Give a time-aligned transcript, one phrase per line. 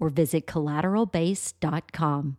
[0.00, 2.36] or visit collateralbase.com.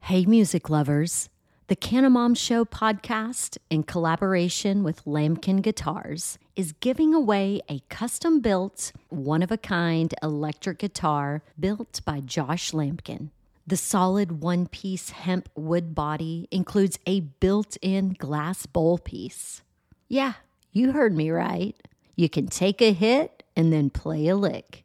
[0.00, 1.30] Hey, music lovers.
[1.68, 8.92] The Canamom Show podcast, in collaboration with Lamkin Guitars, is giving away a custom built,
[9.10, 13.28] one of a kind electric guitar built by Josh Lamkin.
[13.66, 19.60] The solid one piece hemp wood body includes a built in glass bowl piece.
[20.08, 20.32] Yeah,
[20.72, 21.76] you heard me right.
[22.16, 24.84] You can take a hit and then play a lick.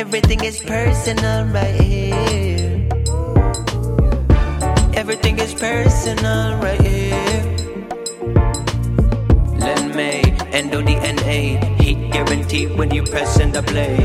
[0.00, 2.88] Everything is personal right here.
[4.94, 7.44] Everything is personal right here.
[9.60, 10.22] Len May,
[10.56, 14.00] endo DNA, heat guaranteed when you press in the play.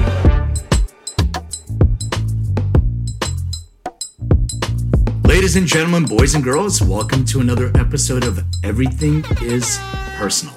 [5.23, 9.79] Ladies and gentlemen, boys and girls, welcome to another episode of Everything is
[10.17, 10.55] Personal.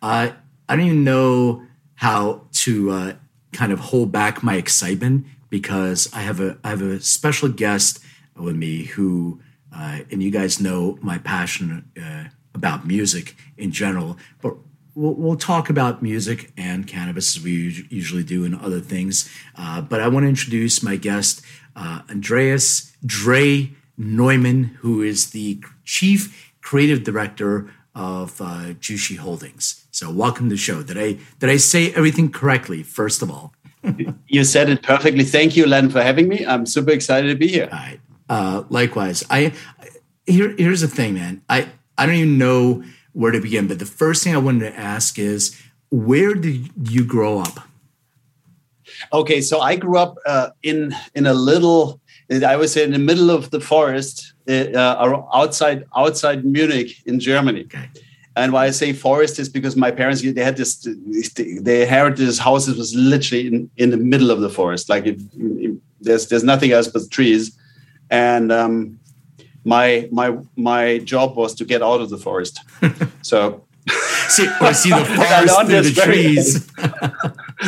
[0.00, 0.32] I
[0.66, 1.62] I don't even know
[1.96, 3.12] how to uh,
[3.52, 8.00] kind of hold back my excitement because I have a I have a special guest
[8.36, 9.40] with me who,
[9.74, 12.24] uh, and you guys know my passion uh,
[12.54, 14.56] about music in general, but
[14.94, 19.30] we'll, we'll talk about music and cannabis as we us- usually do and other things.
[19.56, 21.42] Uh, but I want to introduce my guest,
[21.76, 29.86] uh, Andreas Dre Neumann, who is the chief creative director of uh, Jushi Holdings.
[29.90, 30.82] So welcome to the show.
[30.82, 32.82] Did I did I say everything correctly?
[32.82, 33.52] First of all,
[34.28, 35.24] You said it perfectly.
[35.24, 36.46] Thank you, Len, for having me.
[36.46, 37.68] I'm super excited to be here.
[37.72, 38.00] all right.
[38.28, 39.52] Uh, likewise, I
[40.26, 41.42] here here's the thing, man.
[41.48, 42.82] I I don't even know
[43.12, 45.60] where to begin, but the first thing I wanted to ask is
[45.90, 47.68] where did you grow up?
[49.12, 52.98] Okay, so I grew up uh, in in a little, I would say, in the
[52.98, 57.62] middle of the forest, uh, outside outside Munich in Germany.
[57.64, 57.88] Okay.
[58.34, 60.76] And why I say forest is because my parents they had this
[61.66, 64.88] they inherited this house that was literally in, in the middle of the forest.
[64.88, 67.56] Like it, it- there's there's nothing else but trees,
[68.10, 68.98] and um,
[69.64, 72.58] my my my job was to get out of the forest.
[73.22, 73.64] so
[74.28, 76.68] See, I see the forest through the trees.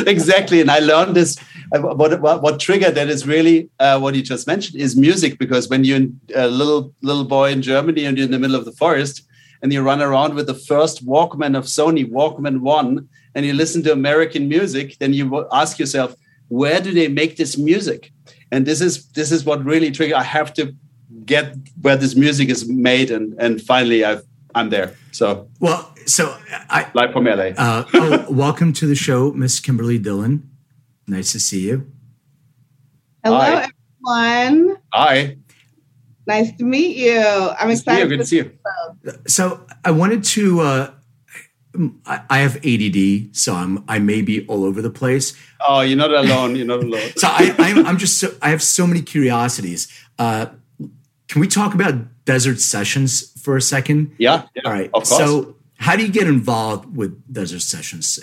[0.07, 1.37] exactly and i learned this
[1.71, 5.67] what, what, what triggered that is really uh, what you just mentioned is music because
[5.69, 8.71] when you're a little little boy in germany and you're in the middle of the
[8.73, 9.23] forest
[9.61, 13.83] and you run around with the first walkman of sony walkman 1 and you listen
[13.83, 16.15] to american music then you ask yourself
[16.49, 18.11] where do they make this music?
[18.51, 20.75] And this is this is what really triggered i have to
[21.25, 24.23] get where this music is made and and finally i've
[24.53, 24.95] i'm there.
[25.11, 26.37] So Well, so
[26.69, 30.54] I live from la uh, oh, welcome to the show, Miss Kimberly Dillon.
[31.07, 31.91] Nice to see you.
[33.23, 33.69] Hello, Hi.
[34.05, 34.77] everyone.
[34.93, 35.37] hi
[36.27, 37.19] Nice to meet you.
[37.19, 38.09] I'm good to see you excited.
[38.09, 38.51] good to see you
[39.27, 40.61] So I wanted to.
[40.61, 40.91] Uh,
[42.05, 45.35] I, I have ADD, so I'm I may be all over the place.
[45.67, 46.55] Oh, you're not alone.
[46.55, 47.09] You're not alone.
[47.17, 49.87] So I, I'm, I'm just so I have so many curiosities.
[50.17, 50.47] Uh,
[51.27, 54.15] can we talk about Desert Sessions for a second?
[54.17, 54.89] Yeah, yeah, All right.
[54.93, 55.09] Of course.
[55.09, 58.17] So how do you get involved with Desert Sessions?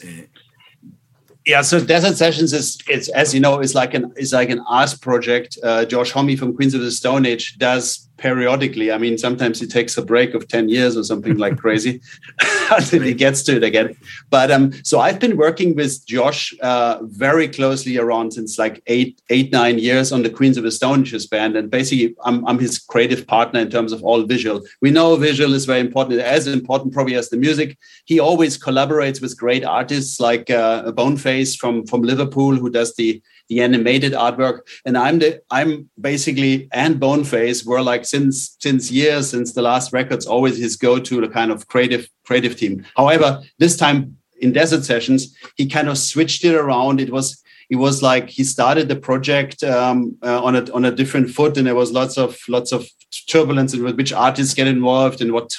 [1.44, 4.60] Yeah, so Desert Sessions is it's as you know is like an is like an
[4.68, 5.58] art project.
[5.62, 8.92] Uh, Josh Homme from Queens of the Stone Age does periodically.
[8.92, 12.00] I mean, sometimes he takes a break of ten years or something like crazy
[12.70, 13.96] until he gets to it again.
[14.30, 19.20] But um, so I've been working with Josh uh, very closely around since like eight
[19.28, 22.60] eight nine years on the Queens of the Stone Ages band, and basically I'm I'm
[22.60, 24.62] his creative partner in terms of all visual.
[24.80, 27.76] We know visual is very important, as important probably as the music.
[28.04, 33.20] He always collaborates with great artists like uh, Boneface from from Liverpool who does the
[33.52, 34.60] the animated artwork.
[34.86, 39.92] And i'm the i'm basically and boneface were like since since years since the last
[39.92, 42.84] records always his go-to the kind of creative creative team.
[42.96, 43.28] However
[43.58, 47.00] this time in desert sessions he kind of switched it around.
[47.00, 50.90] It was it was like he started the project um, uh, on a on a
[51.00, 52.86] different foot and there was lots of lots of
[53.28, 55.56] turbulence and which artists get involved and what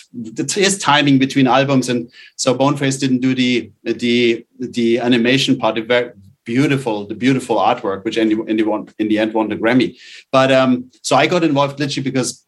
[0.51, 1.89] his timing between albums.
[1.89, 5.77] And so boneface didn't do the the the animation part.
[5.87, 6.11] Very
[6.45, 9.97] beautiful the beautiful artwork which in the, in the, end won the grammy.
[10.31, 12.42] But um so i got involved literally because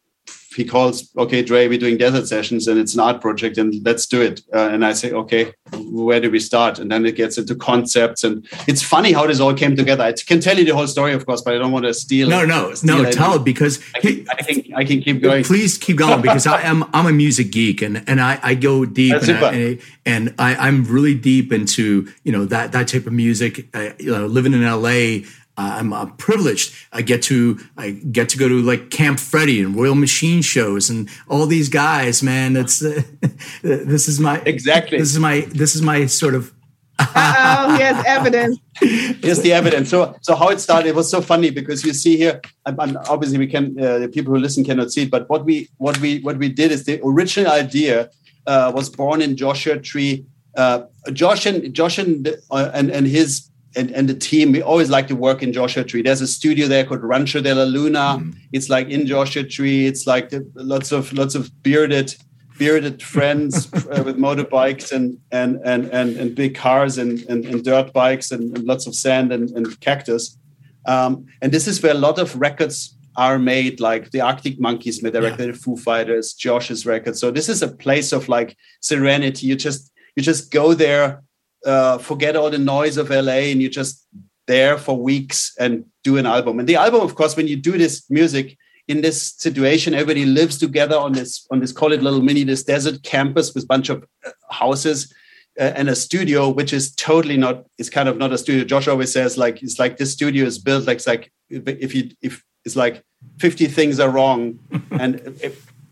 [0.56, 4.06] he calls, okay, Dre, we're doing desert sessions and it's an art project and let's
[4.06, 4.40] do it.
[4.54, 6.78] Uh, and I say, okay, where do we start?
[6.78, 8.24] And then it gets into concepts.
[8.24, 10.04] And it's funny how this all came together.
[10.04, 12.28] I can tell you the whole story, of course, but I don't want to steal.
[12.28, 15.44] No, no, no, tell it because I can, I can, I can, keep going.
[15.44, 18.84] Please keep going because I am, I'm a music geek and, and I, I go
[18.84, 23.12] deep and, I, and I, am really deep into, you know, that, that type of
[23.12, 25.26] music, uh, you know, living in LA,
[25.56, 26.74] I'm uh, privileged.
[26.92, 30.90] I get to I get to go to like Camp Freddy and Royal Machine shows
[30.90, 32.22] and all these guys.
[32.22, 33.02] Man, that's uh,
[33.62, 34.98] this is my exactly.
[34.98, 36.52] This is my this is my sort of.
[36.98, 38.58] oh, yes, evidence.
[38.80, 39.90] Here's the evidence.
[39.90, 43.36] So, so how it started it was so funny because you see here, and obviously
[43.36, 46.20] we can, uh, the people who listen cannot see it, but what we what we
[46.20, 48.08] what we did is the original idea
[48.46, 50.24] uh, was born in Joshua Tree.
[50.56, 54.90] Uh, Josh and Josh and uh, and and his and, and the team, we always
[54.90, 56.02] like to work in Joshua Tree.
[56.02, 58.18] There's a studio there called Rancho de la Luna.
[58.18, 58.34] Mm.
[58.52, 59.86] It's like in Joshua Tree.
[59.86, 62.14] It's like the, lots of lots of bearded
[62.58, 67.62] bearded friends uh, with motorbikes and and and and, and big cars and, and, and
[67.62, 70.38] dirt bikes and, and, lots of sand and, and cactus.
[70.86, 75.02] Um, and this is where a lot of records are made, like the Arctic Monkeys
[75.02, 75.30] made a yeah.
[75.30, 77.16] record, the Foo Fighters, Josh's record.
[77.16, 79.46] So this is a place of like serenity.
[79.46, 81.22] You just you just go there
[81.64, 84.06] uh, forget all the noise of LA and you're just
[84.46, 86.58] there for weeks and do an album.
[86.58, 88.56] And the album, of course, when you do this music
[88.88, 92.62] in this situation, everybody lives together on this on this call it little mini this
[92.62, 95.12] desert campus with a bunch of uh, houses
[95.58, 97.64] uh, and a studio, which is totally not.
[97.78, 98.64] It's kind of not a studio.
[98.64, 102.10] Josh always says like it's like this studio is built like it's like if you
[102.22, 103.04] if it's like
[103.38, 104.58] 50 things are wrong
[104.90, 105.20] and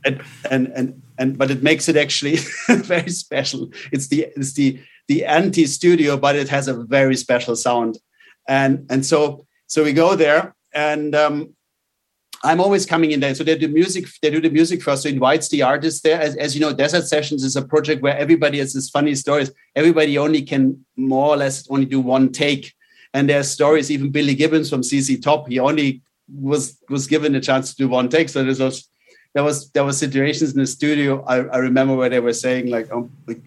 [0.05, 2.37] and and and and but it makes it actually
[2.69, 4.79] very special it's the it's the
[5.09, 7.99] the anti studio, but it has a very special sound.
[8.49, 11.55] And and so so we go there, and um,
[12.45, 13.35] I'm always coming in there.
[13.35, 14.07] So they do music.
[14.21, 15.03] They do the music first.
[15.03, 16.21] So invites the artists there.
[16.21, 19.51] As, as you know, Desert Sessions is a project where everybody has this funny stories.
[19.75, 22.75] Everybody only can more or less only do one take.
[23.15, 23.91] And there's stories.
[23.91, 27.89] Even Billy Gibbons from ZZ Top, he only was was given a chance to do
[27.89, 28.29] one take.
[28.29, 28.89] So this was
[29.35, 31.25] there was there was situations in the studio.
[31.25, 33.41] I, I remember where they were saying like, oh, like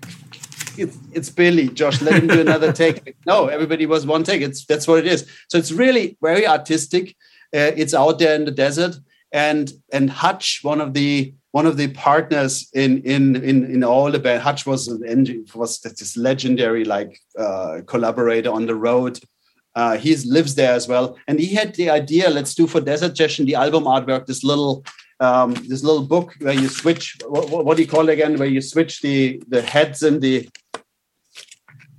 [0.77, 3.15] it's, it's Billy, Josh, let him do another take.
[3.25, 4.41] No, everybody was one take.
[4.41, 5.29] It's that's what it is.
[5.49, 7.15] So it's really very artistic.
[7.55, 8.95] Uh, it's out there in the desert,
[9.31, 14.11] and and Hutch, one of the one of the partners in in in in all
[14.11, 19.19] the band, Hutch was an was this legendary like uh, collaborator on the road.
[19.75, 22.29] Uh, he lives there as well, and he had the idea.
[22.29, 24.25] Let's do for Desert Session the album artwork.
[24.25, 24.83] This little
[25.19, 27.17] um, this little book where you switch.
[27.27, 28.37] What, what, do you call it again?
[28.37, 30.49] Where you switch the the heads and the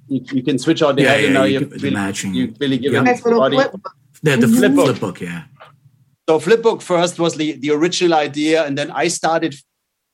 [0.08, 2.34] you, you can switch out the yeah, head, yeah, and now you, have really, matching.
[2.34, 3.00] You really give yeah.
[3.02, 3.56] nice body.
[3.56, 3.74] Flip.
[4.22, 4.86] Yeah, the flip, book.
[4.86, 5.44] flip book, yeah.
[6.28, 9.54] So Flipbook first was the, the original idea, and then I started.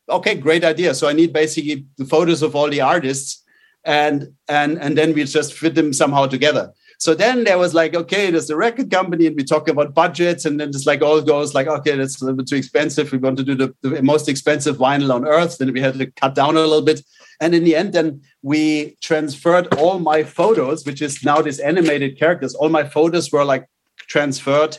[0.08, 0.94] Okay, great idea.
[0.94, 3.42] So I need basically the photos of all the artists,
[3.84, 6.72] and and and then we just fit them somehow together.
[7.04, 10.46] So then there was like, okay, there's the record company, and we talk about budgets,
[10.46, 13.12] and then it's like all goes like, okay, that's a little bit too expensive.
[13.12, 15.58] We want to do the, the most expensive vinyl on earth.
[15.58, 17.02] Then we had to cut down a little bit.
[17.42, 22.18] And in the end, then we transferred all my photos, which is now this animated
[22.18, 22.54] characters.
[22.54, 23.66] All my photos were like
[23.98, 24.78] transferred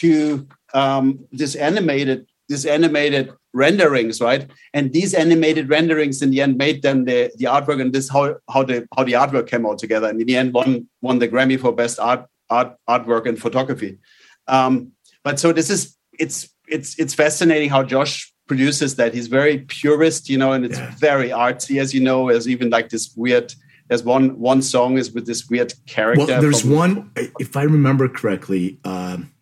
[0.00, 4.48] to um, this animated this animated renderings, right?
[4.74, 8.36] And these animated renderings in the end made them the, the artwork and this how
[8.52, 10.08] how the how the artwork came out together.
[10.08, 13.98] And in the end, won won the Grammy for best art art artwork and photography.
[14.46, 14.92] Um,
[15.24, 19.14] but so this is it's it's it's fascinating how Josh produces that.
[19.14, 20.94] He's very purist, you know, and it's Yeah.
[20.98, 22.30] very artsy, as you know.
[22.30, 23.52] There's even like this weird.
[23.88, 26.26] There's one one song is with this weird character.
[26.26, 29.32] Well, there's from- one, if I remember correctly, um,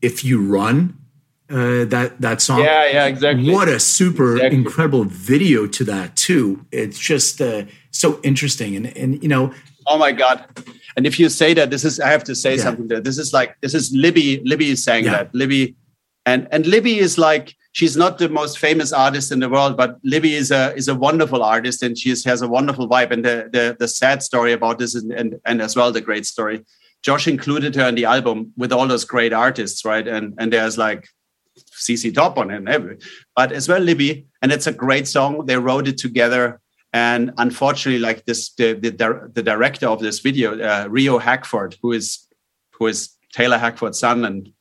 [0.00, 0.96] if you run
[1.50, 2.60] uh, that that song.
[2.60, 3.52] Yeah, yeah, exactly.
[3.52, 4.58] What a super Exactly.
[4.58, 6.64] incredible video to that too.
[6.72, 9.52] It's just uh, so interesting, and and you know,
[9.88, 10.44] Oh my god!
[10.96, 12.62] And if you say that, this is I have to say Yeah.
[12.64, 13.00] something there.
[13.00, 14.40] This is like this is Libby.
[14.44, 15.12] Libby is saying Yeah.
[15.12, 15.76] that Libby,
[16.24, 19.98] and and Libby is like she's not the most famous artist in the world, but
[20.02, 23.12] Libby is a is a wonderful artist, and she is, has a wonderful vibe.
[23.12, 26.26] And the the the sad story about this, is, and and as well the great
[26.26, 26.64] story.
[27.02, 30.08] Josh included her in the album with all those great artists, right?
[30.08, 31.06] And and there's like
[31.78, 32.98] ZZ Top on it and every,
[33.34, 35.46] but as well Libby, and it's a great song.
[35.46, 36.60] They wrote it together,
[36.92, 41.92] and unfortunately, like this, the the, the director of this video, uh, Rio Hackford, who
[41.92, 42.26] is
[42.72, 44.52] who is Taylor Hackford's son and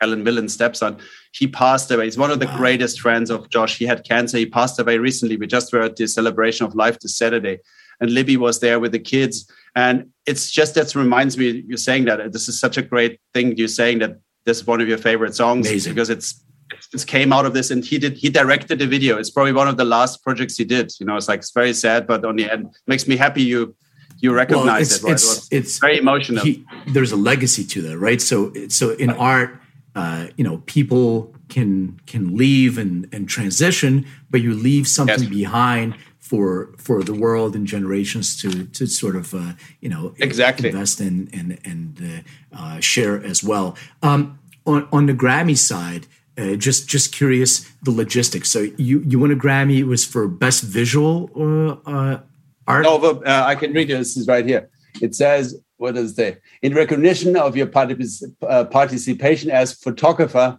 [0.00, 0.98] Helen Mirren's stepson,
[1.32, 2.04] he passed away.
[2.04, 3.78] He's one of the greatest friends of Josh.
[3.78, 4.38] He had cancer.
[4.38, 5.36] He passed away recently.
[5.36, 7.58] We just were at the celebration of life this Saturday,
[8.00, 9.50] and Libby was there with the kids.
[9.76, 11.64] And it's just that reminds me.
[11.66, 13.56] You're saying that this is such a great thing.
[13.56, 15.94] You're saying that this is one of your favorite songs Amazing.
[15.94, 16.44] because it's
[16.92, 19.68] it came out of this and he did he directed the video it's probably one
[19.68, 22.36] of the last projects he did you know it's like it's very sad but on
[22.36, 23.74] the end makes me happy you
[24.20, 25.12] you recognize it's it right?
[25.12, 28.20] it's, it's very emotional he, there's a legacy to that, right?
[28.20, 29.60] So so in art,
[29.94, 35.28] uh, you know, people can can leave and and transition, but you leave something Yes.
[35.28, 40.68] behind for for the world and generations to to sort of uh, you know Exactly.
[40.68, 43.76] invest in and and uh, uh, share as well.
[44.02, 46.06] Um, on on the Grammy side.
[46.36, 48.50] Uh, just just curious the logistics.
[48.50, 49.78] So you you won a Grammy.
[49.78, 52.20] It was for best visual uh, uh,
[52.66, 52.86] art.
[52.86, 54.68] over uh, i can read it this is right here
[55.00, 60.58] it says what it say in recognition of your particip- uh, participation as photographer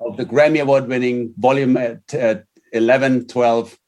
[0.00, 2.36] of the grammy award winning volume at uh,
[2.72, 3.78] 11 12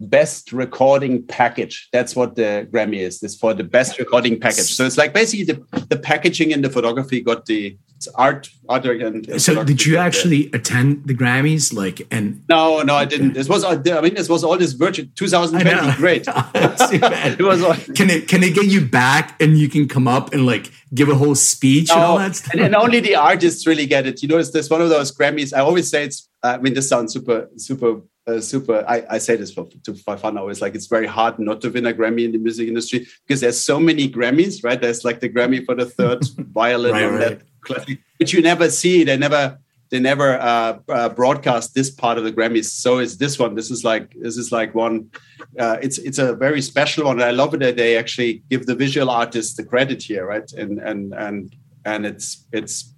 [0.00, 4.84] best recording package that's what the grammy is this for the best recording package so
[4.84, 9.28] it's like basically the, the packaging and the photography got the it's art art and
[9.28, 11.72] and So did you actually attend the Grammys?
[11.72, 15.06] Like, and no no i didn't this was i mean this was all this virtual
[15.16, 19.88] 2020 great it was all, can it can it get you back and you can
[19.88, 22.52] come up and like give a whole speech and all that stuff?
[22.52, 24.22] and, and only the artists really get it.
[24.22, 25.52] You know, it's this one of those Grammys.
[25.52, 26.28] I always say it's.
[26.42, 28.84] I mean, this sounds super, super, uh, super.
[28.88, 30.36] I, I say this for to, for fun.
[30.38, 33.40] Always like it's very hard not to win a Grammy in the music industry because
[33.40, 34.80] there's so many Grammys, right?
[34.80, 37.40] There's like the Grammy for the third violin, Right, right.
[37.62, 39.04] classic, which you never see.
[39.04, 39.58] They never.
[39.90, 42.66] They never uh, uh, broadcast this part of the Grammys.
[42.66, 43.54] So is this one.
[43.54, 45.10] This is like this is like one.
[45.58, 47.16] Uh, it's it's a very special one.
[47.16, 50.52] And I love it that they actually give the visual artist the credit here, right?
[50.52, 51.56] And and and
[51.86, 52.92] and it's it's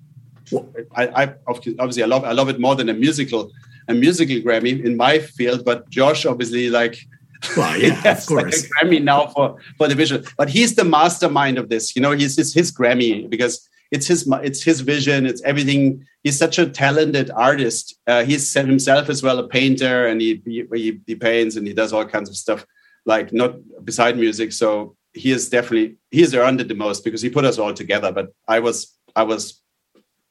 [0.97, 3.53] I, I obviously I love I love it more than a musical
[3.91, 6.99] a musical Grammy in my field, but Josh obviously like
[7.57, 8.69] Well, yeah, of has like a course.
[8.69, 10.23] Grammy now for for the visual.
[10.37, 11.97] But he's the mastermind of this.
[11.97, 15.27] You know, he's his Grammy because it's his it's his vision.
[15.27, 16.07] It's everything.
[16.23, 17.97] He's such a talented artist.
[18.07, 21.73] Uh, he's himself as well a painter, and he, he he he paints and he
[21.73, 22.65] does all kinds of stuff
[23.07, 24.53] like not beside music.
[24.53, 27.75] So he is definitely he has earned it the most because he put us all
[27.75, 28.13] together.
[28.13, 29.61] But I was I was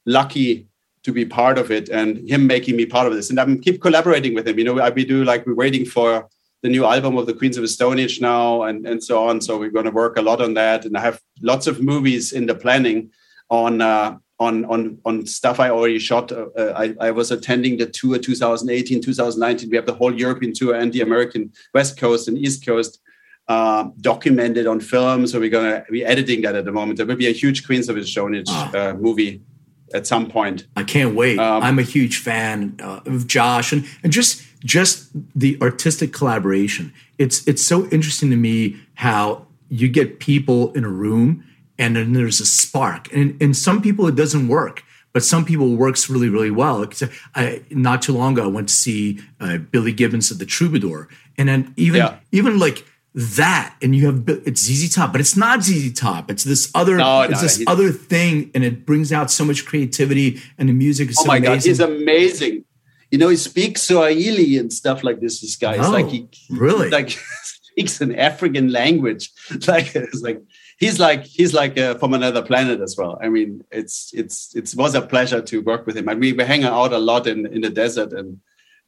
[0.06, 0.69] lucky
[1.04, 3.30] to be part of it and him making me part of this.
[3.30, 4.58] And I'm keep collaborating with him.
[4.58, 6.28] You know, I we do like we're waiting for
[6.62, 9.40] the new album of the Queens of the Stone Age now and, and so on.
[9.40, 10.84] So we're going to work a lot on that.
[10.84, 13.10] And I have lots of movies in the planning
[13.48, 16.30] on uh, on on on stuff I already shot.
[16.32, 19.70] Uh, I, I was attending the tour 2018, 2019.
[19.70, 23.00] We have the whole European tour and the American West Coast and East Coast
[23.48, 25.26] uh, documented on film.
[25.26, 26.98] So we're going to be editing that at the moment.
[26.98, 28.70] There will be a huge Queens of the Stone Age Ah.
[28.76, 29.40] uh, movie
[29.94, 30.66] at some point.
[30.76, 31.38] I can't wait.
[31.38, 36.92] Um, I'm a huge fan uh, of Josh and, and just just the artistic collaboration.
[37.18, 41.44] It's it's so interesting to me how you get people in a room
[41.78, 43.12] and then there's a spark.
[43.12, 44.82] And and some people it doesn't work,
[45.12, 46.86] but some people it works really really well.
[47.34, 51.08] I, not too long ago, I went to see uh, Billy Gibbons at the Troubadour,
[51.38, 52.16] and then even Yeah.
[52.32, 56.30] even like that, and you have it's ZZ Top, but it's not ZZ Top.
[56.30, 59.66] It's this other No, it's no, this other thing, and it brings out so much
[59.66, 62.64] creativity, and the music is Oh so my god, he's amazing.
[63.10, 65.40] You know, he speaks Swahili and stuff like this.
[65.40, 66.88] This guy, it's Oh, like he really?
[66.98, 69.30] like speaks an African language.
[69.66, 70.40] Like it's like
[70.78, 73.18] he's like he's like uh, from another planet as well.
[73.20, 76.44] I mean, it's it's it was a pleasure to work with him, and we were
[76.44, 78.38] hanging out a lot in in the desert and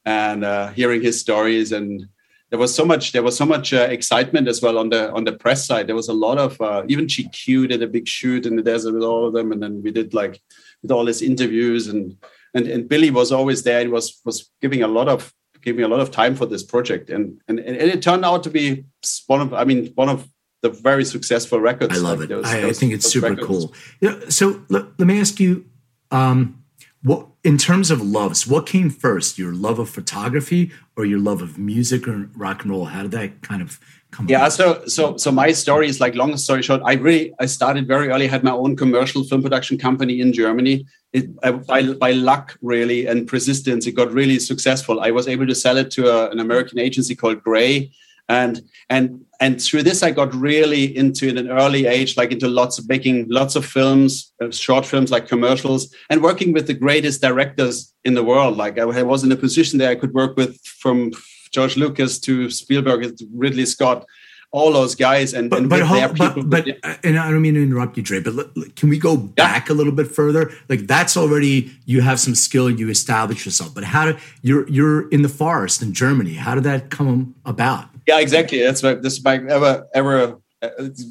[0.04, 2.06] and uh, hearing his stories and.
[2.52, 3.12] There was so much.
[3.12, 5.86] There was so much uh, excitement as well on the on the press side.
[5.86, 8.92] There was a lot of uh, even GQ did a big shoot in the desert
[8.92, 10.38] with all of them, and then we did like
[10.82, 12.14] with all his interviews and
[12.52, 13.80] and and Billy was always there.
[13.80, 15.32] He was was giving a lot of
[15.62, 18.50] giving a lot of time for this project, and and, and it turned out to
[18.50, 18.84] be
[19.28, 20.28] one of I mean one of
[20.60, 21.96] the very successful records.
[21.96, 22.34] I love like it.
[22.34, 23.46] Those, I, those, I, think it's super records.
[23.46, 23.74] cool.
[24.02, 24.28] Yeah.
[24.28, 25.64] So let, let me ask you,
[26.10, 26.62] um,
[27.02, 29.38] what in terms of loves, what came first?
[29.38, 32.86] Your love of photography or your love of music or rock and roll?
[32.86, 33.80] How did that kind of
[34.10, 34.28] come?
[34.28, 34.38] Yeah.
[34.38, 34.52] About?
[34.52, 36.82] So so so my story is like long story short.
[36.84, 38.26] I really I started very early.
[38.26, 40.86] had my own commercial film production company in Germany.
[41.12, 45.00] It, I, by by luck really and persistence, it got really successful.
[45.00, 47.92] I was able to sell it to a, an American agency called Grey
[48.28, 52.48] and and and through this i got really into in an early age like into
[52.48, 56.78] lots of making lots of films uh, short films like commercials and working with the
[56.84, 60.36] greatest directors in the world like i was in a position that i could work
[60.36, 61.10] with from
[61.50, 64.06] george lucas to spielberg to ridley scott
[64.54, 66.66] all those guys and, but, and but, hold, but, but
[67.02, 69.72] and I don't mean to interrupt you, Dre, but can we go back yeah.
[69.72, 70.52] a little bit further?
[70.68, 73.74] Like that's already you have some skill, you establish yourself.
[73.74, 76.34] But how do you're you're in the forest in Germany?
[76.34, 77.88] How did that come about?
[78.06, 78.62] Yeah, exactly.
[78.62, 80.68] That's why this my ever ever uh,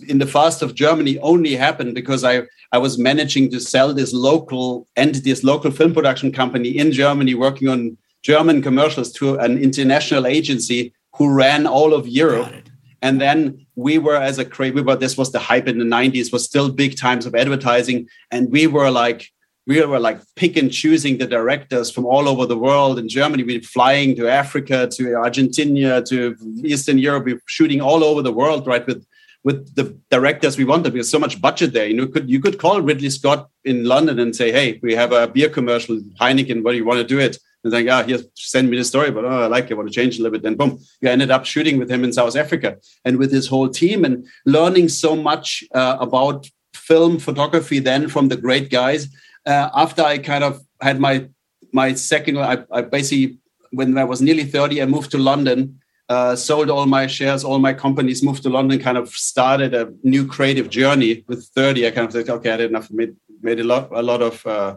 [0.08, 4.14] in the fast of Germany only happened because I I was managing to sell this
[4.14, 9.58] local entity, this local film production company in Germany, working on German commercials to an
[9.58, 12.54] international agency who ran all of Europe.
[13.02, 16.32] And then we were as a we were this was the hype in the 90s,
[16.32, 18.08] was still big times of advertising.
[18.30, 19.32] And we were like
[19.68, 22.98] we were like pick and choosing the directors from all over the world.
[22.98, 27.26] In Germany, we were flying to Africa, to Argentina, to Eastern Europe.
[27.26, 28.86] We were shooting all over the world, right?
[28.86, 29.06] With
[29.44, 30.94] with the directors we wanted.
[30.94, 31.88] There's so much budget there.
[31.88, 35.12] You know, could you could call Ridley Scott in London and say, "Hey, we have
[35.12, 36.64] a beer commercial, Heineken.
[36.64, 39.12] What do you want to do it?" And like, ah, here, send me the story,
[39.12, 39.74] but oh, I like it.
[39.74, 40.42] I want to change a little bit.
[40.42, 43.70] Then boom, you ended up shooting with him in South Africa and with his whole
[43.70, 49.08] team and learning so much uh, about film photography then from the great guys
[49.46, 51.30] uh, after I kind of had my
[51.74, 53.40] my second, I, I, basically
[53.72, 55.80] when I was nearly 30, I moved to London,
[56.10, 59.94] uh, sold all my shares, all my companies, moved to London, kind of started a
[60.04, 61.24] new creative journey.
[61.28, 64.02] With 30, I kind of said, okay, I did enough, made made a lot a
[64.02, 64.76] lot of uh,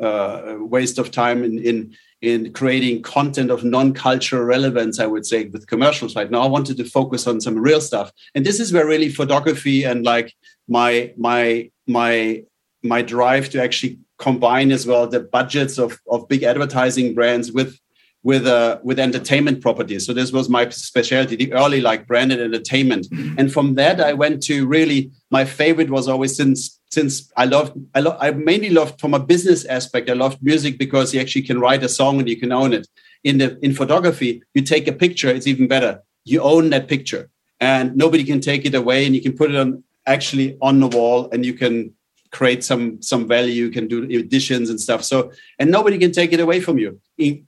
[0.00, 5.44] uh, waste of time in in in creating content of non-cultural relevance, I would say,
[5.46, 6.40] with commercials right now.
[6.40, 8.10] I wanted to focus on some real stuff.
[8.34, 10.34] And this is where really photography and like
[10.68, 12.44] my my my
[12.82, 17.78] my drive to actually combine as well the budgets of, of big advertising brands with
[18.24, 20.06] with uh, with entertainment properties.
[20.06, 23.06] So this was my specialty, the early like branded entertainment.
[23.38, 27.72] And from that, I went to really my favorite was always since since I loved
[27.94, 30.08] I, lo- I mainly loved from a business aspect.
[30.08, 32.88] I loved music because you actually can write a song and you can own it.
[33.24, 36.02] In the in photography, you take a picture, it's even better.
[36.24, 37.28] You own that picture,
[37.60, 40.88] and nobody can take it away, and you can put it on actually on the
[40.88, 41.94] wall, and you can
[42.38, 45.02] create some some value, you can do additions and stuff.
[45.04, 47.00] So and nobody can take it away from you.
[47.16, 47.46] in,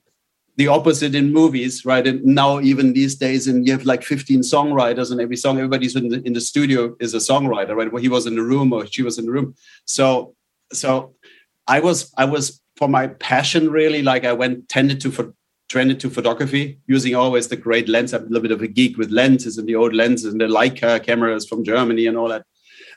[0.56, 2.06] the opposite in movies, right?
[2.06, 5.94] And now even these days, and you have like 15 songwriters, and every song, everybody's
[5.94, 7.92] in the, in the studio is a songwriter, right?
[7.92, 9.54] Well, he was in the room or she was in the room.
[9.84, 10.34] So
[10.72, 11.14] so
[11.66, 15.34] I was I was for my passion really like I went tended to for
[15.68, 18.14] trended to photography using always the great lens.
[18.14, 20.46] I'm a little bit of a geek with lenses and the old lenses and the
[20.46, 22.46] Leica cameras from Germany and all that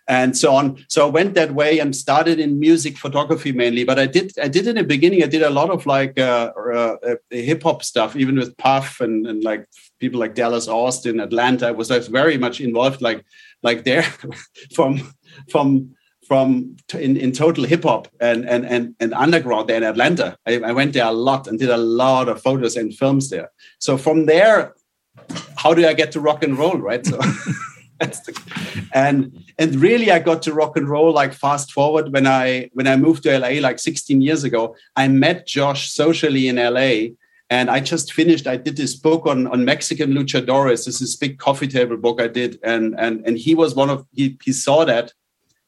[0.09, 0.83] and so on.
[0.89, 3.83] So I went that way and started in music photography mainly.
[3.83, 6.51] But I did I did in the beginning I did a lot of like uh,
[6.57, 9.67] uh, uh hip hop stuff, even with Puff and, and like
[9.99, 11.67] people like Dallas Austin, Atlanta.
[11.67, 13.23] I was, very much involved like
[13.61, 14.03] like there
[14.75, 15.13] from
[15.51, 15.95] from
[16.27, 20.37] from in, in total hip hop and, and and and underground there in Atlanta.
[20.47, 23.51] I, I went there a lot and did a lot of photos and films there.
[23.77, 24.73] So from there,
[25.55, 27.05] how do I get to rock and roll, right?
[27.05, 27.19] So
[28.93, 32.87] and and really I got to rock and roll like fast forward when I when
[32.87, 34.75] I moved to LA like 16 years ago.
[34.95, 37.15] I met Josh socially in LA
[37.49, 38.47] and I just finished.
[38.47, 40.85] I did this book on on Mexican luchadores.
[40.85, 44.05] This is big coffee table book I did, and and and he was one of
[44.13, 45.13] he he saw that,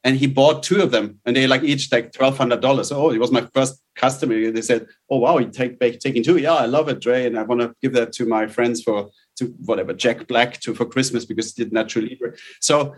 [0.03, 2.91] and he bought two of them, and they like each like twelve hundred dollars.
[2.91, 4.51] Oh, it was my first customer.
[4.51, 6.37] They said, "Oh wow, you take taking two?
[6.37, 9.09] Yeah, I love it, Dre, and I want to give that to my friends for
[9.37, 12.19] to whatever Jack Black to for Christmas because it did naturally.
[12.59, 12.95] So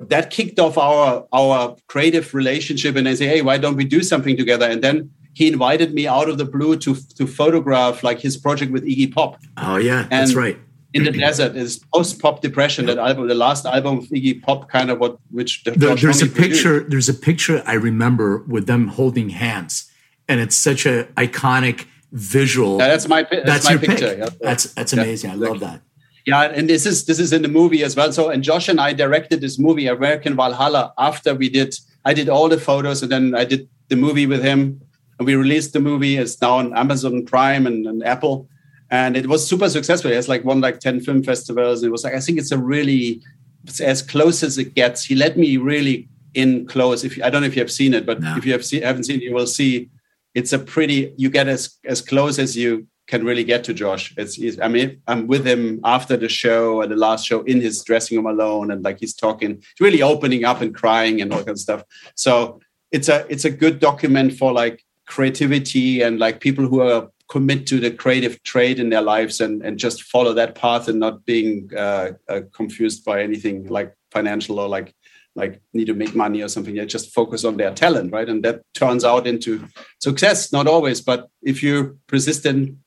[0.00, 4.02] that kicked off our our creative relationship, and I say, hey, why don't we do
[4.02, 4.66] something together?
[4.66, 8.72] And then he invited me out of the blue to to photograph like his project
[8.72, 9.40] with Iggy Pop.
[9.56, 10.58] Oh yeah, and that's right.
[10.94, 12.86] In the desert is post pop depression.
[12.86, 16.26] That album, the last album of Iggy Pop, kind of what which the, there's a
[16.26, 16.80] picture.
[16.80, 16.90] Produced.
[16.90, 19.90] There's a picture I remember with them holding hands,
[20.28, 22.78] and it's such a iconic visual.
[22.78, 24.16] Yeah, that's my that's, that's my your picture.
[24.16, 24.28] Yeah.
[24.40, 25.30] That's that's amazing.
[25.30, 25.80] Yeah, I love that.
[26.26, 28.12] Yeah, and this is this is in the movie as well.
[28.12, 32.28] So and Josh and I directed this movie, American Valhalla, after we did I did
[32.28, 34.80] all the photos and then I did the movie with him.
[35.18, 36.16] And we released the movie.
[36.16, 38.48] It's now on Amazon Prime and, and Apple.
[38.90, 40.10] And it was super successful.
[40.10, 41.82] It has like won like ten film festivals.
[41.82, 43.22] and It was like I think it's a really
[43.64, 45.04] it's as close as it gets.
[45.04, 47.04] He let me really in close.
[47.04, 48.36] If I don't know if you have seen it, but No.
[48.36, 49.88] if you have see, haven't seen it, you will see
[50.34, 51.12] it's a pretty.
[51.16, 54.14] You get as as close as you can really get to Josh.
[54.16, 57.60] It's, it's I mean I'm with him after the show and the last show in
[57.60, 61.30] his dressing room alone, and like he's talking, he's really opening up and crying and
[61.32, 61.84] all that kind of stuff.
[62.16, 67.08] So it's a it's a good document for like creativity and like people who are
[67.34, 70.98] commit to the creative trade in their lives and and just follow that path and
[71.06, 74.94] not being uh, uh, confused by anything like financial or like
[75.34, 76.76] like need to make money or something.
[76.76, 78.28] They just focus on their talent, right?
[78.32, 79.50] And that turns out into
[79.98, 80.52] success.
[80.52, 82.78] Not always, but if you're persistent,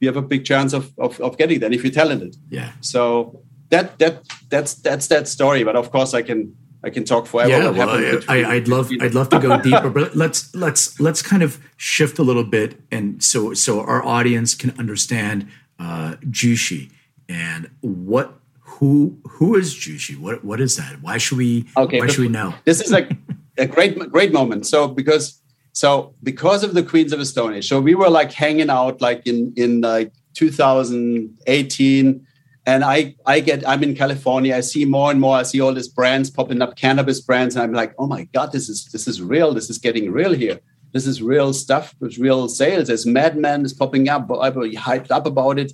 [0.00, 2.34] you have a big chance of of, of getting that if you're talented.
[2.48, 2.72] Yeah.
[2.80, 4.14] So that that
[4.48, 5.64] that's that's that story.
[5.68, 7.50] But of course, I can I can talk forever.
[7.50, 7.90] Yeah, well,
[8.28, 12.18] I, I'd love, I'd love to go deeper, but let's let's let's kind of shift
[12.18, 16.90] a little bit, and so so our audience can understand uh, Jushi
[17.28, 20.18] and what who who is Jushi?
[20.18, 21.00] What what is that?
[21.02, 21.66] Why should we?
[21.76, 22.54] Okay, why should we know?
[22.64, 23.10] this is like
[23.58, 25.40] a great great moment so because
[25.72, 29.00] so because of the queens of the Stone Age, so we were like hanging out
[29.00, 32.26] like in in like 2018
[32.66, 34.56] and i i get i'm in california.
[34.56, 35.36] I see more and more.
[35.36, 37.56] I see all these brands popping up cannabis brands.
[37.56, 39.52] And i'm like oh my god this is this is real.
[39.54, 40.60] This is getting real here.
[40.92, 41.94] This is real stuff.
[42.00, 42.88] With real sales.
[42.88, 44.30] There's MedMen is popping up.
[44.30, 45.72] I was hyped up about it.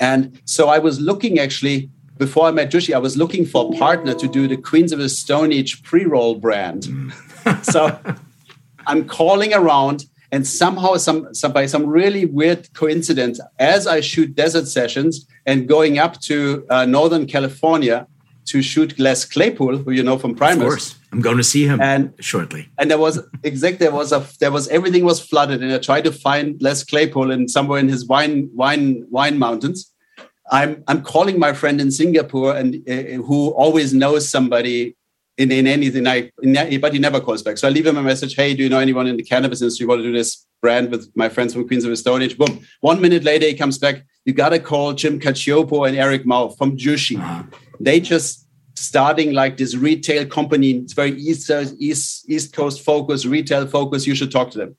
[0.00, 3.78] And so i was looking actually before I met Jushi, I was looking for a
[3.78, 6.82] partner to do the Queens of the Stone Age pre-roll brand.
[6.82, 7.64] Mm.
[7.64, 7.98] so
[8.86, 14.34] I'm calling around, and somehow, some, some by some really weird coincidence, as I shoot
[14.34, 18.06] desert sessions and going up to uh, Northern California
[18.46, 20.62] to shoot Les Claypool, who you know from Primus.
[20.62, 22.68] Of course, I'm going to see him And- shortly.
[22.78, 26.04] and there was exact there was a there was everything was flooded and i tried
[26.04, 29.78] to find les claypool in somewhere in his wine wine wine mountains
[30.50, 34.96] i'm i'm calling my friend in singapore and uh, who always knows somebody
[35.38, 38.02] in, in anything i in, but he never calls back so i leave him a
[38.02, 40.90] message hey do you know anyone in the cannabis industry want to do this brand
[40.90, 43.78] with my friends from queens of the stone age boom one minute later he comes
[43.78, 47.42] back you got to call jim Cacioppo and eric mao from jushi Uh-huh.
[47.80, 48.48] they just
[48.78, 50.70] starting like this retail company.
[50.70, 54.06] It's very east east east coast focus, retail focus.
[54.06, 54.76] You should talk to them.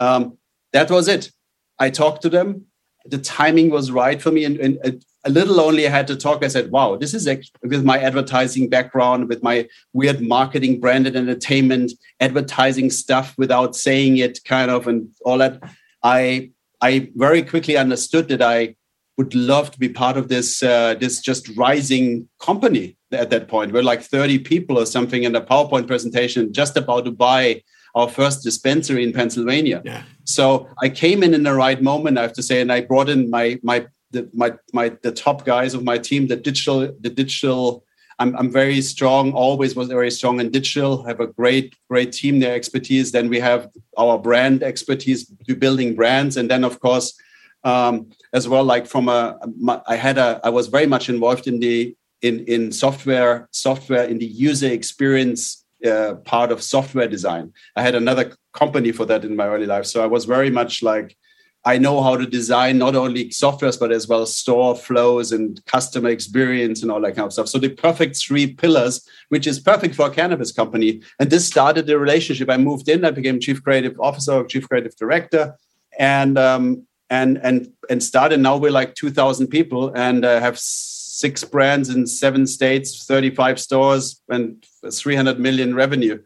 [0.00, 0.38] Um,
[0.72, 1.30] that was it.
[1.78, 2.66] I talked to them.
[3.04, 4.92] The timing was right for me, and, and a,
[5.24, 6.44] a little only I had to talk.
[6.44, 7.28] I said, "Wow, this is
[7.62, 14.40] with my advertising background, with my weird marketing, branded entertainment, advertising stuff without saying it,
[14.44, 15.60] kind of, and all that."
[16.02, 18.74] I I very quickly understood that I
[19.18, 23.72] would love to be part of this uh, this just rising company at that point.
[23.72, 27.62] We're like 30 people or something in a PowerPoint presentation, just about to buy
[27.94, 29.82] our first dispensary in Pennsylvania.
[29.84, 30.02] Yeah.
[30.24, 33.08] So I came in in the right moment, I have to say, and I brought
[33.08, 37.10] in my my the, my my the top guys of my team, the digital the
[37.10, 37.84] digital.
[38.18, 39.32] I'm I'm very strong.
[39.32, 41.02] Always was very strong in digital.
[41.04, 43.10] Have a great great team, their expertise.
[43.10, 47.18] Then we have our brand expertise building brands, and then of course
[47.64, 48.64] um, as well.
[48.64, 52.44] Like from a, my, I had a, I was very much involved in the in
[52.46, 57.52] in software software in the user experience uh, part of software design.
[57.76, 60.82] I had another company for that in my early life, so I was very much
[60.82, 61.16] like
[61.64, 66.10] I know how to design not only softwares but as well store flows and customer
[66.10, 67.48] experience and all that kind of stuff.
[67.48, 71.02] So the perfect three pillars, which is perfect for a cannabis company.
[71.20, 72.50] And this started the relationship.
[72.50, 75.56] I moved in, I became chief creative officer, or chief creative director,
[75.98, 78.40] and um, and and and started.
[78.40, 83.30] Now we're like two thousand people and uh, have six brands in seven states, thirty
[83.30, 86.20] five stores, and three hundred million revenue.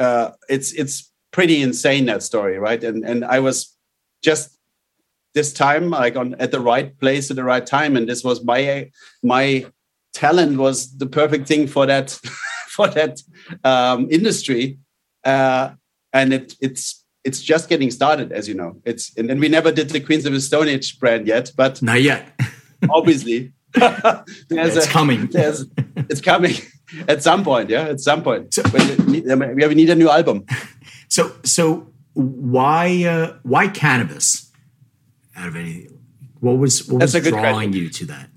[0.00, 2.82] Uh, it's it's pretty insane that story, right?
[2.82, 3.76] And and I was
[4.22, 4.57] just
[5.38, 8.36] this time like on at the right place at the right time and this was
[8.52, 8.60] my
[9.22, 9.46] my
[10.12, 12.08] talent was the perfect thing for that
[12.76, 13.14] for that
[13.70, 14.62] um, industry
[15.24, 15.64] uh,
[16.18, 19.70] and it it's it's just getting started as you know it's and then we never
[19.78, 22.22] did the queens of the stone age brand yet but Not yet.
[22.98, 25.28] obviously it's a, coming.
[26.10, 26.54] it's coming
[27.12, 29.26] at some point yeah at some point So- it need-
[29.70, 30.38] we need a new album
[31.08, 31.64] So so
[32.14, 34.47] why uh, why cannabis?
[35.38, 35.88] Out of any,
[36.40, 37.72] what was what That's was drawing question.
[37.72, 38.28] you to that?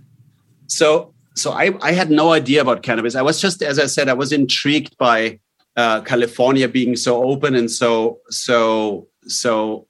[0.71, 4.07] so so I, I had no idea about cannabis i was just as i said
[4.07, 5.39] i was intrigued by
[5.75, 9.87] uh, california being so open and so so so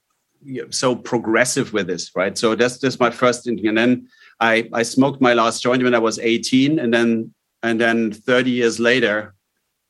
[0.71, 4.08] so progressive with this right so that's that's my first thing and then
[4.39, 8.50] i i smoked my last joint when i was 18 and then and then 30
[8.50, 9.36] years later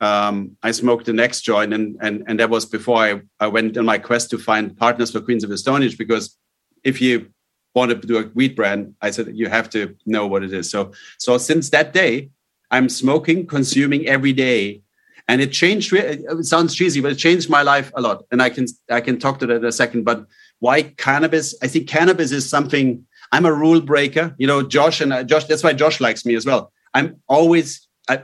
[0.02, 3.78] um, I smoked the next joint, and and and that was before I, I went
[3.78, 5.96] on my quest to find partners for Queens of the Stone Age.
[5.96, 6.40] Because
[6.84, 7.32] if you
[7.74, 10.70] want to do a weed brand, I said you have to know what it is.
[10.70, 12.30] So so since that day,
[12.70, 14.82] I'm smoking, consuming every day,
[15.28, 15.94] and it changed.
[15.94, 18.24] It sounds cheesy, but it changed my life a lot.
[18.32, 20.04] And I can I can talk to that in a second.
[20.04, 20.26] But
[20.60, 21.56] why cannabis?
[21.62, 23.06] I think cannabis is something.
[23.32, 24.36] I'm a rule breaker.
[24.38, 25.46] You know, Josh and uh, Josh.
[25.46, 26.72] That's why Josh likes me as well.
[26.94, 27.88] I'm always.
[28.10, 28.24] I,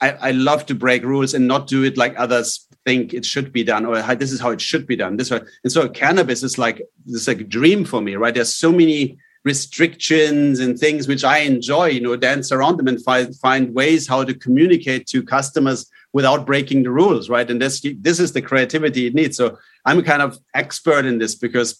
[0.00, 3.52] I, I love to break rules and not do it like others think it should
[3.52, 5.16] be done or this is how it should be done.
[5.16, 8.34] This way and so cannabis is like this like a dream for me right?
[8.34, 13.00] There's so many restrictions and things which i enjoy you know dance around them and
[13.04, 17.48] find find ways how to communicate to customers without breaking the rules right?
[17.50, 17.74] And this
[18.08, 19.36] this is the creativity it needs.
[19.36, 19.46] So
[19.88, 21.70] i'm kind of expert in this because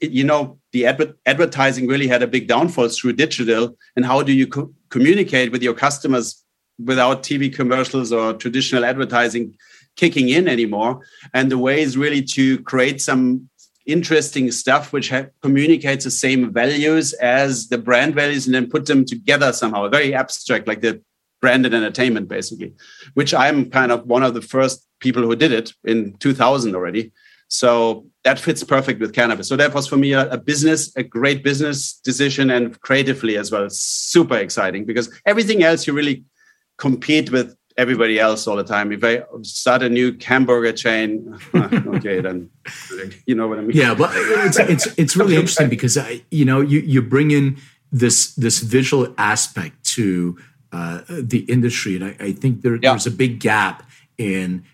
[0.00, 4.18] it, you know the adver- advertising really had a big downfall through digital and how
[4.28, 6.26] do you co- communicate with your customers
[6.90, 9.46] without tv commercials or traditional advertising
[9.96, 11.04] kicking in anymore.
[11.34, 13.48] And the way is really to create some
[13.86, 18.86] interesting stuff which ha- communicates the same values as the brand values and then put
[18.86, 21.02] them together somehow, very abstract, like the
[21.40, 22.72] branded entertainment, basically,
[23.14, 27.12] which I'm kind of one of the first people who did it in 2000 already.
[27.48, 29.48] So that fits perfect with cannabis.
[29.48, 33.50] So that was for me a, a, business, a great business decision, and creatively as
[33.50, 33.68] well.
[33.68, 36.24] Super exciting because everything else you really
[36.78, 38.92] compete with everybody else all the time.
[38.92, 42.50] If I start a new hamburger chain, okay, then
[43.26, 43.76] you know what I mean.
[43.76, 47.58] Yeah, but it's it's it's really interesting because I, you know, you you bring in
[47.90, 50.38] this this visual aspect to
[50.72, 52.90] uh, the industry, and I, I think there, yeah.
[52.90, 54.64] there's a big gap in,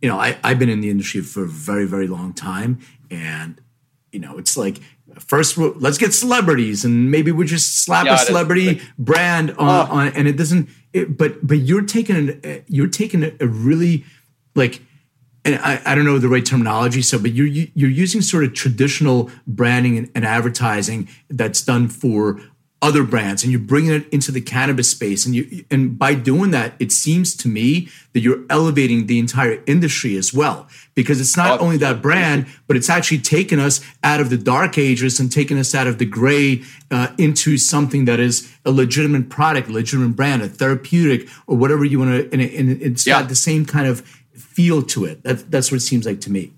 [0.00, 2.78] you know, I I've been in the industry for a very very long time,
[3.10, 3.60] and
[4.12, 4.80] you know, it's like
[5.20, 9.92] first let's get celebrities and maybe we just slap yeah, a celebrity brand on, oh.
[9.92, 13.46] on, and it doesn't it, but but you're taking an, uh, you're taking a, a
[13.46, 14.04] really
[14.54, 14.82] like
[15.44, 18.54] and I, I don't know the right terminology so but you're you're using sort of
[18.54, 22.40] traditional branding and, and advertising that's done for
[22.80, 26.52] other brands and you're bringing it into the cannabis space and you and by doing
[26.52, 31.36] that it seems to me that you're elevating the entire industry as well because it's
[31.36, 35.32] not only that brand but it's actually taken us out of the dark ages and
[35.32, 36.62] taken us out of the gray
[36.92, 41.98] uh, into something that is a legitimate product legitimate brand a therapeutic or whatever you
[41.98, 43.20] want to and, it, and it's yeah.
[43.20, 44.00] got the same kind of
[44.58, 45.22] feel to it.
[45.22, 46.52] That, that's what it seems like to me.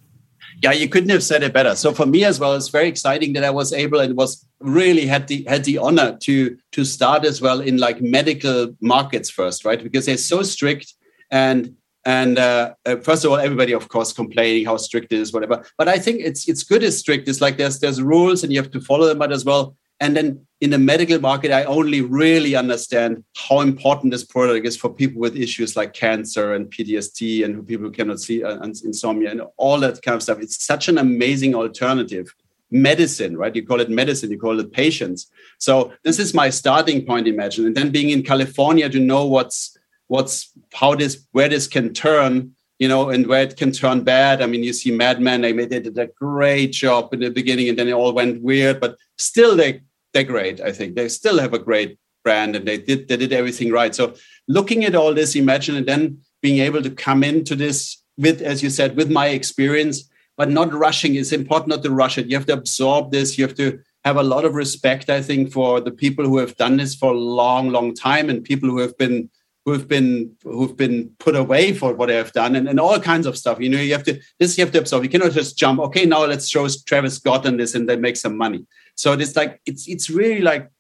[0.62, 1.74] Yeah you couldn't have said it better.
[1.74, 5.06] So for me as well it's very exciting that i was able and was really
[5.06, 9.64] had the had the honor to to start as well in like medical markets first
[9.64, 9.82] right?
[9.82, 10.94] Because they're so strict
[11.30, 15.32] and and uh, uh, first of all everybody of course complaining how strict it is
[15.32, 15.64] whatever.
[15.78, 17.28] But i think it's it's good as strict.
[17.28, 19.76] It's like there's there's rules and you have to follow them but as well.
[20.02, 24.76] And then in the medical market i only really understand how important this product is
[24.76, 28.74] for people with issues like cancer and ptsd and people who cannot see uh, and
[28.84, 30.38] insomnia and all that kind of stuff.
[30.40, 32.34] It's such an amazing alternative
[32.70, 33.54] medicine, right?
[33.54, 35.30] You call it medicine, you call it patients.
[35.58, 37.66] So this is my starting point, imagine.
[37.66, 42.54] And then being in California to know what's what's how this where this can turn,
[42.78, 44.42] you know, and where it can turn bad.
[44.42, 47.78] I mean, you see MedMen, they made did a great job in the beginning and
[47.78, 50.96] then it all went weird, but still they they're great, I think.
[50.96, 53.94] They still have a great brand and they did they did everything right.
[53.94, 54.14] So
[54.48, 58.62] looking at all this, imagine and then being able to come into this with, as
[58.62, 60.09] you said, with my experience
[60.40, 61.16] but not rushing.
[61.16, 62.28] It's important not to rush it.
[62.28, 63.36] You have to absorb this.
[63.36, 66.56] You have to have a lot of respect, I think, for the people who have
[66.56, 69.28] done this for a long, long time and people who have been
[69.66, 72.98] who have been who've been put away for what they have done and, and all
[72.98, 73.60] kinds of stuff.
[73.60, 75.02] You know, you have to this you have to absorb.
[75.02, 78.16] You cannot just jump, okay, now let's show Travis Scott on this and then make
[78.16, 78.64] some money.
[78.94, 80.70] So it's like it's it's really like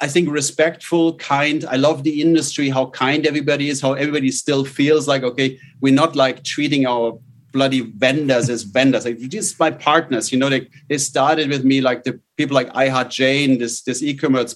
[0.00, 1.66] I think respectful, kind.
[1.66, 6.00] I love the industry, how kind everybody is, how everybody still feels like, okay, we're
[6.02, 7.18] not like treating our
[7.52, 9.04] bloody vendors as vendors.
[9.04, 12.72] Like these my partners, you know, they they started with me like the people like
[12.72, 14.54] iHeartJane, this this e-commerce.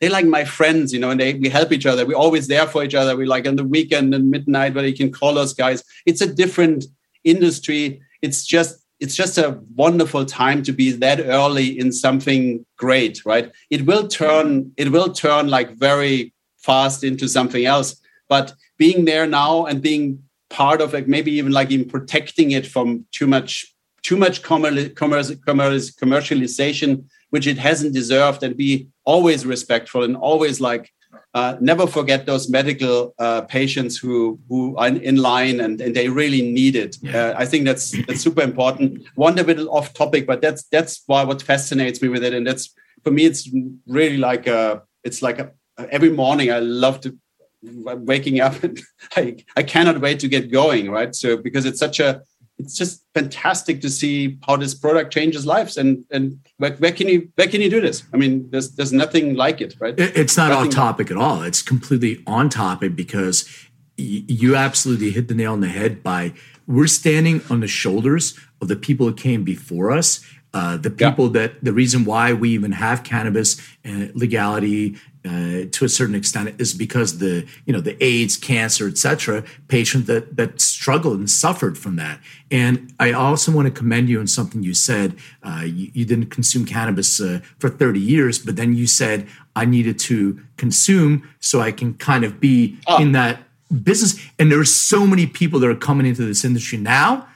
[0.00, 2.04] They're like my friends, you know, and they we help each other.
[2.04, 3.16] We're always there for each other.
[3.16, 5.82] We like on the weekend and midnight where you can call us guys.
[6.06, 6.84] It's a different
[7.24, 8.02] industry.
[8.20, 13.50] It's just it's just a wonderful time to be that early in something great, right?
[13.68, 18.00] It will turn it will turn like very fast into something else.
[18.28, 20.22] But being there now and being
[20.52, 23.66] part of like maybe even like even protecting it from too much
[24.02, 30.90] too much commercialization which it hasn't deserved and be always respectful and always like
[31.34, 36.08] uh, never forget those medical uh, patients who who are in line and, and they
[36.08, 36.96] really need it.
[37.00, 37.16] Yeah.
[37.16, 39.02] Uh, I think that's that's super important.
[39.14, 42.46] One a bit off topic, but that's that's why what fascinates me with it, and
[42.46, 43.48] that's for me, it's
[43.86, 45.52] really like a it's like a,
[45.90, 47.16] every morning I love to
[47.62, 48.80] waking up and
[49.16, 51.14] I, I cannot wait to get going right?
[51.14, 52.22] So because it's such a
[52.58, 57.08] it's just fantastic to see how this product changes lives and and where, where can
[57.08, 58.04] you where can you do this?
[58.12, 59.94] I mean there's there's nothing like it right?
[59.98, 60.68] It's not nothing.
[60.68, 61.42] off topic at all.
[61.42, 63.48] It's completely on topic because
[63.96, 66.32] you absolutely hit the nail on the head by
[66.66, 71.26] we're standing on the shoulders of the people who came before us uh, the people
[71.26, 71.42] yeah.
[71.42, 76.60] that the reason why we even have cannabis and legality uh, to a certain extent
[76.60, 79.44] is because the you know the AIDS, cancer, etc.
[79.68, 82.18] patient that that struggled and suffered from that.
[82.50, 85.16] And I also want to commend you on something you said.
[85.42, 89.64] Uh, you, you, didn't consume cannabis uh, for 30 years, but then you said I
[89.64, 93.00] needed to consume so I can kind of be oh.
[93.00, 93.44] in that
[93.82, 94.20] business.
[94.38, 97.28] And there are so many people that are coming into this industry now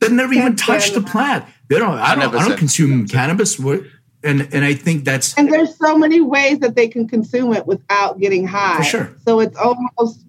[0.00, 1.44] that never even touched the plant.
[1.72, 1.98] They don't.
[1.98, 2.34] I don't.
[2.34, 3.58] I don't consume cannabis.
[3.58, 3.82] What?
[4.24, 7.66] and and I think that's and there's so many ways that they can consume it
[7.66, 8.76] without getting high.
[8.76, 9.16] For sure.
[9.24, 10.24] So it's almost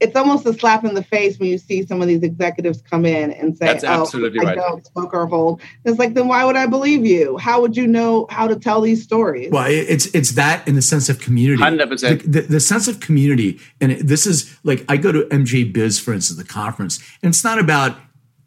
[0.00, 3.04] it's almost a slap in the face when you see some of these executives come
[3.04, 4.56] in and say, That's "Oh, absolutely I right.
[4.56, 7.36] don't smoke or hold." It's like, then why would I believe you?
[7.36, 9.50] How would you know how to tell these stories?
[9.50, 11.62] Well, it's it's that in the sense of community.
[11.62, 12.32] Hundred percent.
[12.32, 16.14] The, the sense of community, and this is like I go to MJ Biz, for
[16.14, 17.98] instance, the conference, and it's not about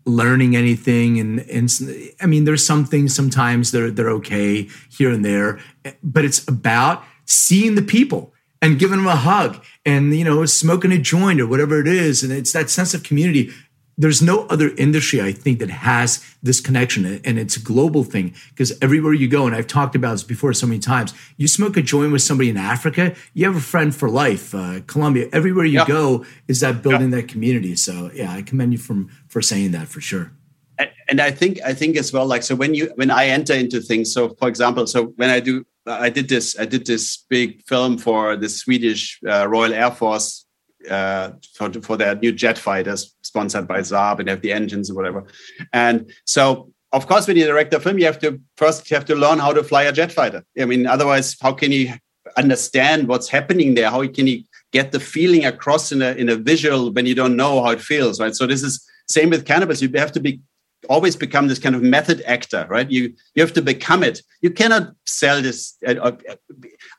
[0.05, 1.69] learning anything and and
[2.21, 5.59] I mean there's some things sometimes they're they're okay here and there
[6.03, 10.91] but it's about seeing the people and giving them a hug and you know smoking
[10.93, 12.23] a joint or whatever it is.
[12.23, 13.51] And it's that sense of community
[13.97, 18.36] there's no other industry I think that has this connection and it's a global thing
[18.49, 21.77] because everywhere you go and I've talked about this before so many times you smoke
[21.77, 25.65] a joint with somebody in Africa you have a friend for life uh, Colombia everywhere
[25.65, 25.86] you yeah.
[25.86, 27.21] go is that building yeah.
[27.21, 30.32] that community so yeah I commend you from for saying that for sure
[31.10, 33.79] and I think I think as well like so when you when I enter into
[33.82, 37.63] things so for example so when I do I did this I did this big
[37.63, 40.42] film for the Swedish uh, Royal Air Force
[40.89, 44.95] uh, for, for their new jet fighters sponsored by Saab and have the engines or
[44.95, 45.25] whatever.
[45.71, 49.05] And so, of course, when you direct a film, you have to first you have
[49.05, 50.43] to learn how to fly a jet fighter.
[50.59, 51.93] I mean, otherwise, how can you
[52.37, 53.89] understand what's happening there?
[53.89, 57.35] How can you get the feeling across in a in a visual when you don't
[57.35, 58.35] know how it feels, right?
[58.35, 59.81] So this is same with cannabis.
[59.81, 60.39] You have to be
[60.89, 62.89] always become this kind of method actor right?
[62.89, 64.21] You you have to become it.
[64.41, 66.35] You cannot sell this uh, uh,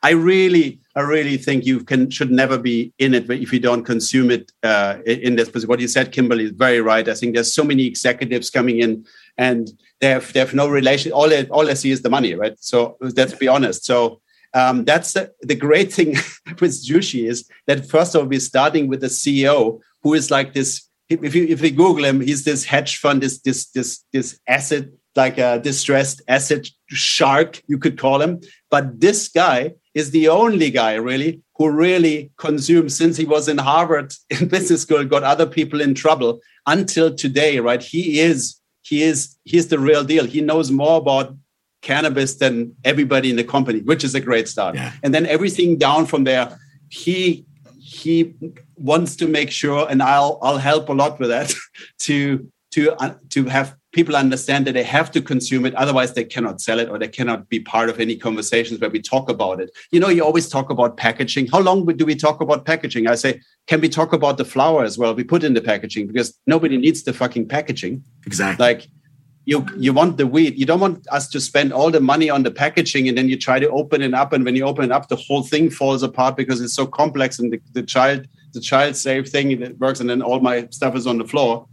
[0.03, 3.83] i really i really think you can should never be in it if you don't
[3.83, 5.69] consume it uh, in this position.
[5.69, 7.07] What you said kimberly is very right.
[7.07, 9.05] I think there's so many executives coming in
[9.37, 9.69] and
[10.01, 12.55] they have they have no relation all they, all they see is the money right?
[12.59, 13.85] So let's be honest.
[13.85, 14.21] So
[14.53, 16.15] um, that's the, the great thing
[16.61, 20.53] with Jushi is that first of all we're starting with the ceo who is like
[20.53, 24.39] this if you if you Google him, he's this hedge fund, this this this this
[24.47, 28.41] asset like a distressed asset shark, you could call him.
[28.69, 33.57] But this guy is the only guy really who really consumed since he was in
[33.57, 37.81] Harvard in business school, got other people in trouble until today, right?
[37.81, 40.25] He is he is he's the real deal.
[40.25, 41.35] He knows more about
[41.81, 44.75] cannabis than everybody in the company, which is a great start.
[44.75, 44.91] Yeah.
[45.03, 46.57] And then everything down from there,
[46.89, 47.45] he
[47.85, 48.33] he
[48.77, 51.53] wants to make sure, and I'll I'll help a lot with that
[51.99, 56.25] to to uh, to have people understand that they have to consume it otherwise they
[56.25, 59.61] cannot sell it or they cannot be part of any conversations where we talk about
[59.61, 59.69] it.
[59.91, 61.45] You know you always talk about packaging.
[61.47, 63.07] How long do we talk about packaging?
[63.07, 65.13] I say can we talk about the flower as well?
[65.13, 68.03] We put in the packaging because nobody needs the fucking packaging.
[68.25, 68.65] Exactly.
[68.65, 68.87] Like
[69.45, 70.57] you you want the weed.
[70.57, 73.37] You don't want us to spend all the money on the packaging and then you
[73.37, 76.03] try to open it up and when you open it up the whole thing falls
[76.03, 79.99] apart because it's so complex and the, the child the child safe thing that works
[79.99, 81.67] and then all my stuff is on the floor.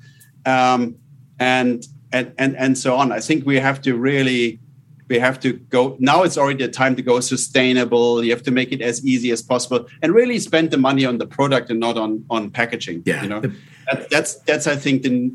[0.44, 0.96] Um,
[1.38, 3.10] and and and and so on.
[3.10, 4.60] I think we have to really
[5.08, 8.22] we have to go now it's already the time to go sustainable.
[8.22, 11.16] You have to make it as easy as possible and really spend the money on
[11.16, 13.22] the product and not on on packaging yeah.
[13.22, 13.40] you know?
[13.86, 15.34] That, that's that's i think the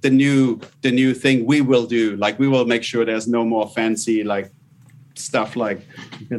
[0.00, 2.16] the new the new thing we will do.
[2.16, 4.50] Like we will make sure there's no more fancy like
[5.14, 5.86] stuff like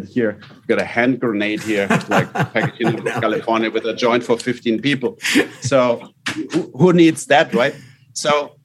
[0.10, 4.38] here we've got a hand grenade here like packaging in California with a joint for
[4.38, 5.18] 15 people.
[5.62, 6.12] So
[6.52, 7.76] who, who needs that, right?
[8.14, 8.56] So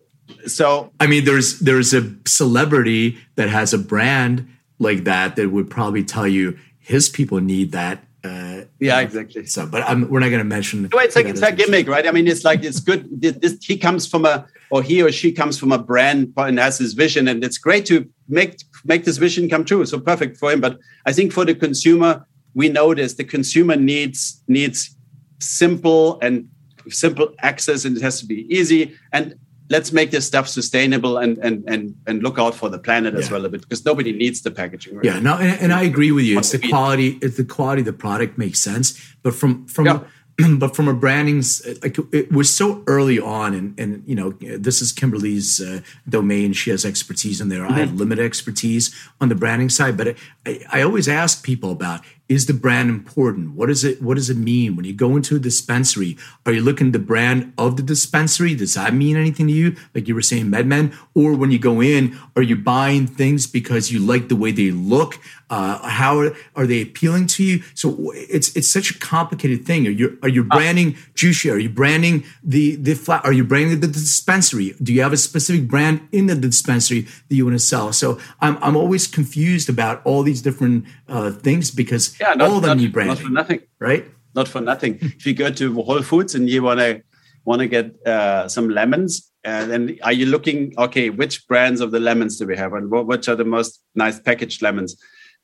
[0.46, 5.70] so I mean there's there's a celebrity that has a brand like that that would
[5.70, 9.46] probably tell you his people need that uh, yeah, exactly.
[9.46, 10.82] So, but I'm, we're not going to mention.
[10.92, 12.06] No, it's like it's a gimmick, right?
[12.06, 13.08] I mean, it's like it's good.
[13.20, 16.78] This, he comes from a, or he or she comes from a brand and has
[16.78, 19.84] his vision, and it's great to make make this vision come true.
[19.86, 20.60] So perfect for him.
[20.60, 24.96] But I think for the consumer, we notice the consumer needs needs
[25.38, 26.48] simple and
[26.88, 28.96] simple access, and it has to be easy.
[29.12, 29.36] And
[29.68, 33.20] let's make this stuff sustainable and and and and look out for the planet yeah.
[33.20, 34.96] as well a bit because nobody needs the packaging.
[34.96, 35.04] Right?
[35.04, 36.38] Yeah, no, and, and, I agree with you.
[36.38, 37.18] It's the quality.
[37.22, 40.00] It's the quality of the product makes sense, but from from yeah.
[40.58, 41.42] but from a branding,
[41.82, 46.52] like it was so early on, and and you know, this is Kimberly's uh, domain.
[46.52, 47.62] She has expertise in there.
[47.62, 47.74] Mm-hmm.
[47.74, 52.02] I have limited expertise on the branding side, but I, I always ask people about
[52.28, 53.54] is the brand important?
[53.54, 54.02] What is it?
[54.02, 56.16] What does it mean when you go into a dispensary?
[56.44, 58.54] Are you looking at the brand of the dispensary?
[58.54, 59.76] Does that mean anything to you?
[59.94, 63.92] Like you were saying, MedMen, or when you go in, are you buying things because
[63.92, 65.20] you like the way they look?
[65.48, 67.62] Uh, how are, are, they appealing to you?
[67.74, 69.86] So it's it's such a complicated thing.
[69.86, 71.52] Are you are you uh, branding Jushi?
[71.52, 73.24] Are you branding the the flat?
[73.24, 74.74] Are you branding the dispensary?
[74.82, 77.92] Do you have a specific brand in the dispensary that you want to sell?
[77.92, 82.56] So I'm I'm always confused about all these different uh, things because yeah, not, all
[82.56, 83.14] of them not, need branding.
[83.14, 84.04] Not for nothing, right?
[84.34, 84.98] Not for nothing.
[85.00, 87.02] if you go to Whole Foods and you want to
[87.44, 90.74] want to get uh, some lemons, and then are you looking?
[90.78, 93.82] Okay, which brands of the lemons do we have, and what, which are the most
[93.94, 94.96] nice packaged lemons?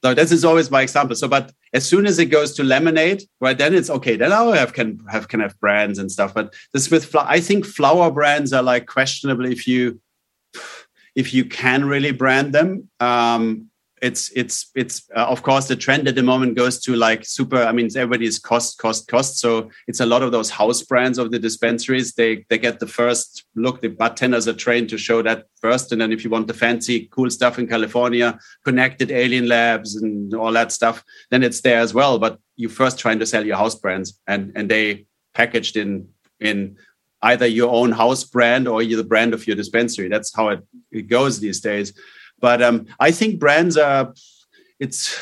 [0.05, 1.15] So this is always my example.
[1.15, 4.17] So, but as soon as it goes to lemonade, right, then it's okay.
[4.17, 6.35] Then I have can have can have brands and stuff.
[6.35, 10.01] But this with flower, I think flower brands are like questionable if you
[11.15, 12.89] if you can really brand them.
[12.99, 13.71] Um,
[14.03, 17.63] it's it's it's uh, of course the trend at the moment goes to like super
[17.63, 19.39] i mean everybody's cost cost cost.
[19.39, 22.13] So it's a lot of those house brands of the dispensaries.
[22.13, 23.81] They they get the first look.
[23.81, 25.93] The bartenders are trained to show that first.
[25.93, 30.35] And then if you want the fancy cool stuff in california connected alien labs and
[30.35, 32.19] all that stuff then it's there as well.
[32.19, 36.09] But you first trying to sell your house brands and and they packaged in
[36.41, 36.77] in
[37.23, 40.09] either your own house brand or the brand of your dispensary.
[40.09, 41.93] That's how it, it goes these days
[42.43, 44.13] but um, I think brands are
[44.79, 45.19] it's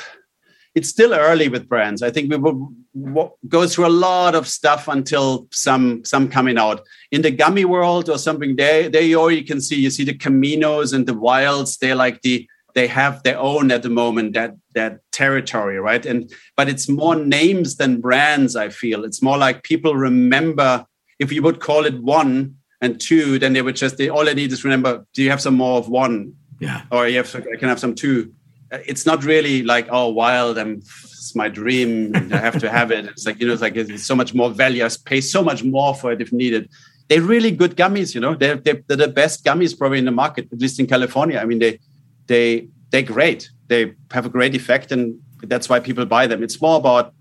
[0.75, 2.03] it's still early with brands.
[2.03, 6.83] I think we will go through a lot of stuff until some some coming out
[7.12, 8.57] in the gummy world or something.
[8.57, 11.77] There, there you can see you see the Caminos and the Wylds.
[11.77, 16.07] They're like the they have their own at the moment that that territory, right?
[16.07, 18.57] And but it's more names than brands.
[18.57, 20.87] I feel it's more like people remember.
[21.18, 24.35] If you would call it one and two, then they would just they all they
[24.35, 25.05] need is remember.
[25.14, 26.35] Do you have some more of one?
[26.61, 26.83] Yeah.
[26.93, 28.33] Or you have, I can have some too.
[28.71, 32.13] It's not really like, oh, Wyld, I'm, it's my dream.
[32.15, 33.07] I have to have it.
[33.07, 34.85] It's like, you know, it's like it's so much more value.
[34.85, 36.71] I pay so much more for it if needed.
[37.09, 38.35] They're really good gummies, you know.
[38.37, 41.39] They're, they're, they're the best gummies probably in the market, at least in California.
[41.39, 41.81] I mean, they,
[42.29, 43.51] they, they're great.
[43.67, 46.43] They have a great effect, and that's why people buy them.
[46.43, 47.13] It's more about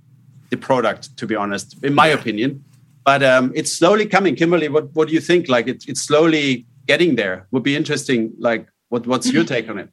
[0.51, 2.63] the product, to be honest, in my opinion.
[3.05, 4.35] But um, it's slowly coming.
[4.35, 5.49] Kimberly, what, what do you think?
[5.49, 7.47] Like it, it's slowly getting there.
[7.51, 8.33] Would be interesting.
[8.37, 9.89] Like what, what's your take on it?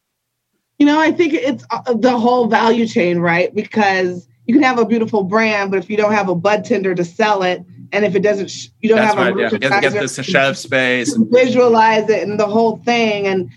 [0.78, 3.54] You know, I think it's uh, the whole value chain, right?
[3.54, 6.94] Because you can have a beautiful brand, but if you don't have a bud tender
[6.94, 9.58] to sell it, and if it doesn't, you don't That's have right, a yeah.
[9.58, 13.50] get, get this shelf space, visualize it, and the whole thing, and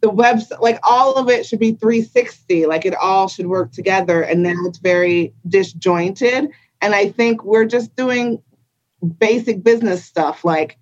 [0.00, 2.66] the website, like all of it should be 360.
[2.66, 6.48] Like it all should work together, and now it's very disjointed.
[6.80, 8.42] And I think we're just doing
[9.18, 10.78] basic business stuff, like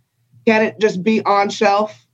[0.47, 2.07] can it just be on shelf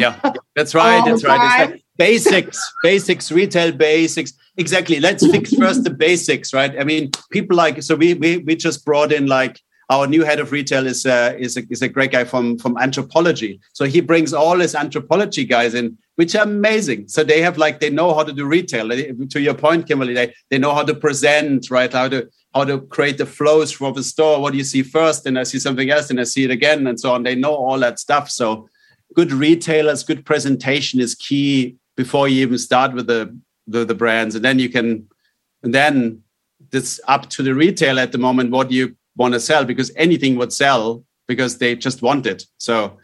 [0.00, 1.04] yeah, that's right.
[1.04, 1.70] That's right.
[1.70, 4.32] Like basics, basics, retail basics.
[4.56, 5.00] Exactly.
[5.00, 6.78] Let's fix first the basics, right?
[6.78, 10.38] I mean, people like so we we we just brought in like our new head
[10.38, 13.58] of retail is uh, is a, is a great guy from from Anthropologie.
[13.72, 17.08] So he brings all his anthropology guys in, which are amazing.
[17.08, 18.88] So they have like they know how to do retail.
[18.88, 21.92] To your point, Kimberly, they they know how to present, right?
[21.92, 24.40] How to how to create the flows for the store.
[24.40, 25.26] What do you see first?
[25.26, 27.24] And I see something else, and I see it again, and so on.
[27.24, 28.30] They know all that stuff.
[28.30, 28.68] So
[29.14, 33.36] good retailers, good presentation is key before you even start with the
[33.66, 35.08] the, the brands, and then you can,
[35.62, 36.22] and then
[36.72, 40.36] it's up to the retailer at the moment what you want to sell because anything
[40.36, 42.44] would sell because they just want it.
[42.58, 42.98] So.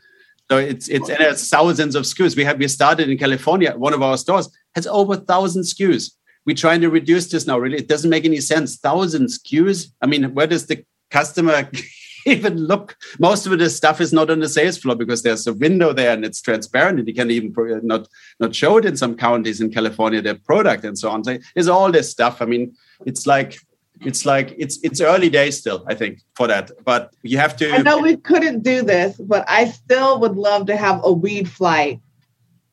[0.49, 2.37] So it's it's and thousands of SKUs.
[2.37, 3.77] We have we started in California.
[3.77, 6.13] One of our stores has over thousand SKUs.
[6.45, 7.59] We're trying to reduce this now.
[7.59, 8.77] Really, it doesn't make any sense.
[8.77, 9.91] Thousand SKUs.
[10.01, 11.69] I mean, where does the customer
[12.35, 12.97] even look.
[13.19, 16.13] Most of the stuff is not on the sales floor because there's a window there
[16.13, 17.55] and it's transparent, and you can even
[17.85, 18.09] not
[18.41, 21.25] not show it in some counties in California their product and so on.
[21.25, 22.43] So there's all this stuff.
[22.43, 22.75] I mean,
[23.07, 23.59] it's like
[24.05, 27.71] it's like it's it's early days still i think for that but you have to
[27.73, 31.49] i know we couldn't do this but i still would love to have a weed
[31.49, 31.99] flight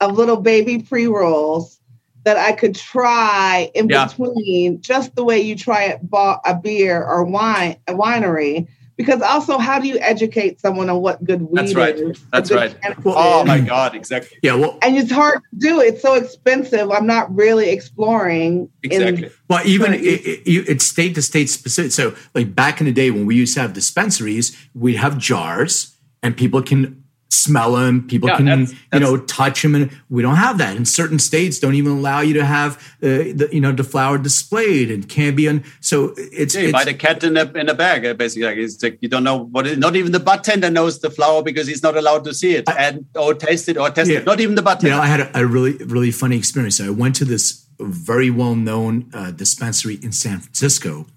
[0.02, 1.80] of little baby pre-rolls
[2.26, 4.06] that i could try in yeah.
[4.06, 6.02] between just the way you try it
[6.46, 11.24] a beer or wine a winery because also how do you educate someone on what
[11.24, 11.96] good weed that's right.
[11.96, 12.76] Is that's right.
[13.06, 14.38] oh my god exactly.
[14.42, 15.80] Yeah well and it's hard to do.
[15.82, 16.92] It's so expensive.
[16.92, 19.30] I'm not really exploring exactly.
[19.50, 21.92] Well even it, it, it's state to state specific.
[21.92, 25.98] So like back in the day when we used to have dispensaries we'd have jars
[26.22, 27.03] and people can
[27.34, 28.08] smell them.
[28.08, 29.76] People Yeah, can, that's- you know, touch them.
[29.76, 30.76] And we don't have that.
[30.76, 34.18] In certain states, don't even allow you to have, uh, the, you know, the flower
[34.18, 35.64] displayed and can't be on.
[35.82, 38.06] So it's, Yeah, you it's buy the cat in a in a bag.
[38.06, 39.68] uh, Basically, like it's like you don't know what.
[39.68, 42.70] It, not even the bartender knows the flower because he's not allowed to see it
[42.78, 44.20] and or taste it or test Yeah.
[44.20, 44.26] it.
[44.26, 44.96] Not even the bartender.
[44.96, 45.24] you bartender.
[45.26, 46.80] know, I had a, a really, really funny experience.
[46.80, 51.08] I went to this very well known uh, dispensary in San Francisco.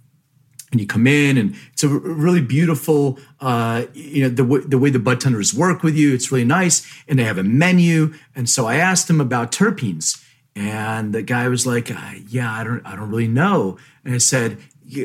[0.73, 4.79] And you come in, and it's a really beautiful, uh, you know, the, w- the
[4.79, 6.13] way the bud tenders work with you.
[6.13, 6.85] It's really nice.
[7.07, 8.15] And they have a menu.
[8.35, 10.23] And so I asked him about terpenes.
[10.57, 14.19] And the guy was like, uh, "Yeah, I don't, I don't really know." And I
[14.19, 14.59] said,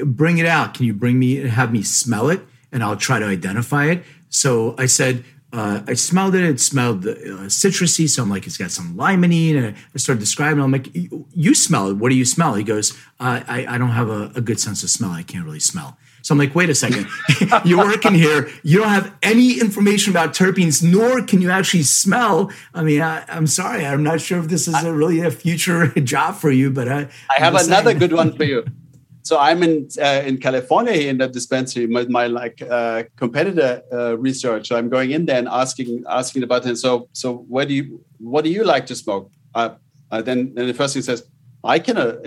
[0.05, 0.73] "Bring it out.
[0.73, 2.39] Can you bring me, have me smell it,
[2.71, 6.43] and I'll try to identify it." So I said, uh, I smelled it.
[6.43, 7.13] It smelled uh,
[7.47, 8.07] citrusy.
[8.09, 9.57] So I'm like, it's got some limonene.
[9.57, 10.59] And I started describing.
[10.59, 10.63] it.
[10.63, 10.89] I'm like,
[11.33, 11.93] "You- smell it.
[11.97, 12.55] What do you smell?
[12.55, 15.11] He goes, uh, I, I don't have a, a good sense of smell.
[15.11, 15.97] I can't really smell.
[16.23, 17.07] So I'm like, wait a second.
[17.65, 18.49] You're working here.
[18.63, 22.51] You don't have any information about terpenes, nor can you actually smell.
[22.73, 23.85] I mean, I, I'm sorry.
[23.85, 27.09] I'm not sure if this is a really a future job for you, but I,
[27.29, 28.65] I have another good one for you.
[29.23, 33.81] So I'm in uh, in California here in the dispensary with my like uh, competitor
[33.91, 34.67] uh, research.
[34.67, 36.75] So I'm going in there and asking asking the bartender.
[36.75, 39.31] So so where do you what do you like to smoke?
[39.53, 39.75] Uh,
[40.11, 41.23] uh, then then the first thing says
[41.63, 42.17] I can uh,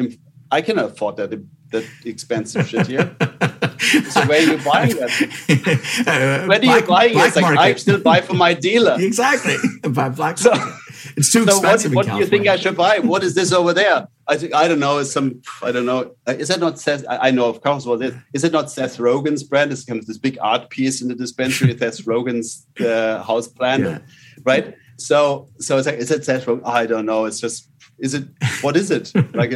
[0.50, 1.30] I can afford that
[1.72, 3.16] that expensive shit here.
[4.10, 5.10] so where are you buying that?
[6.06, 7.16] Uh, Where do you black- buy it?
[7.16, 8.96] It's like I still buy from my dealer.
[8.98, 9.56] exactly.
[9.88, 10.52] By black So-.
[11.16, 12.98] It's too So what, expensive in what do you think I should buy?
[12.98, 14.08] What is this over there?
[14.26, 14.98] I think I don't know.
[14.98, 16.14] It's some I don't know.
[16.26, 17.04] Uh, Is that not Seth?
[17.08, 18.14] I know of course what it is.
[18.32, 19.70] Is it not Seth Rogen's brand?
[19.72, 21.76] It's kind of this big art piece in the dispensary.
[21.78, 23.98] Seth Rogen's uh, house plant, Yeah.
[24.44, 24.74] right?
[24.96, 26.62] So so it's like is it Seth Rogen?
[26.64, 27.26] I don't know.
[27.26, 28.24] It's just is it
[28.62, 29.52] what is it like?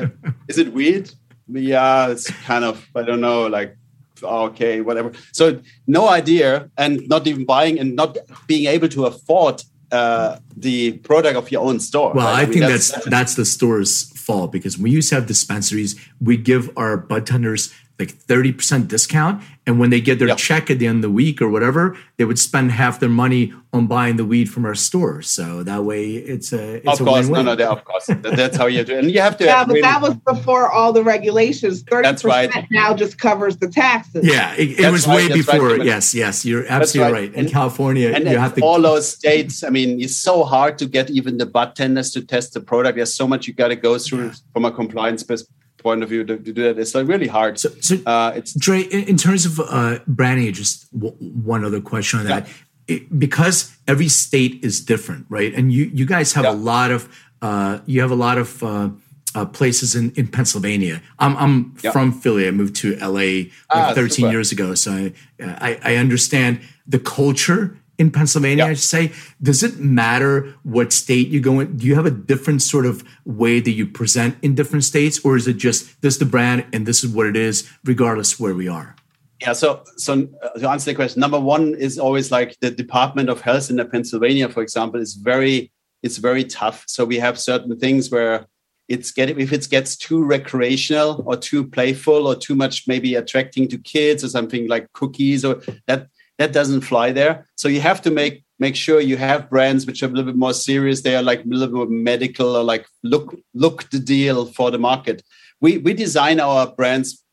[0.48, 1.10] Is it weird?
[1.48, 3.74] Yeah, it's kind of I don't know like.
[4.20, 5.12] Okay, whatever.
[5.32, 10.92] So no idea, and not even buying, and not being able to afford uh, the
[10.98, 12.12] product of your own store.
[12.12, 12.40] Well, right?
[12.40, 16.36] I, mean, think that's that's, the store's fault because we used to have dispensaries, we
[16.36, 19.42] give our bud tenders like 30% discount.
[19.66, 20.36] And when they get their Yeah.
[20.36, 23.52] check at the end of the week or whatever, they would spend half their money
[23.72, 25.20] on buying the weed from our store.
[25.20, 27.44] So that way it's a it's of a course, win-win.
[27.44, 29.00] no, no, that- of course, That- that's how you do it.
[29.04, 29.44] And you have to.
[29.48, 31.82] Yeah, have but really- that was before all the regulations.
[31.82, 32.66] Thirty That's percent right.
[32.70, 34.24] now just covers the taxes.
[34.26, 35.84] Yeah, it, it was right, way that's right, before.
[35.84, 37.20] Yes, yes, you're absolutely right.
[37.22, 37.34] right.
[37.34, 39.62] In And- California, and you have to all those states.
[39.64, 42.96] I mean, it's so hard to get even the bartenders to test the product.
[42.96, 45.46] There's so much you got to go through from a compliance pers-
[45.78, 46.78] point of view to, to do that.
[46.78, 47.58] It's like really hard.
[47.58, 52.20] So, so uh, it's Dre, in, terms of uh, branding, just w- one other question
[52.20, 52.48] on that.
[52.88, 55.54] It, because every state is different, right?
[55.54, 56.52] And you you guys have Yeah.
[56.52, 57.08] a lot of
[57.42, 58.90] uh, you have a lot of uh,
[59.34, 61.00] uh, places in, in Pennsylvania.
[61.18, 61.92] I'm I'm Yeah.
[61.92, 62.48] from Philly.
[62.48, 64.30] I moved to LA like Ah, 13 super.
[64.32, 68.64] years ago, so I, I I understand the culture in Pennsylvania.
[68.64, 68.70] Yeah.
[68.70, 71.76] I should say, does it matter what state you go in?
[71.76, 75.36] Do you have a different sort of way that you present in different states, or
[75.36, 78.54] is it just this is the brand and this is what it is, regardless where
[78.54, 78.94] we are?
[79.40, 83.28] Yeah, so so uh, to answer the question, number one is always like the Department
[83.28, 85.70] of Health in the Pennsylvania, for example, is very
[86.02, 86.84] it's very tough.
[86.86, 88.46] So we have certain things where
[88.88, 93.68] it's getting if it gets too recreational or too playful or too much maybe attracting
[93.68, 96.08] to kids or something like cookies or that
[96.38, 97.46] that doesn't fly there.
[97.56, 100.36] So you have to make make sure you have brands which are a little bit
[100.36, 101.02] more serious.
[101.02, 104.70] They are like a little bit more medical or like look look the deal for
[104.70, 105.22] the market.
[105.60, 107.24] We we design our brands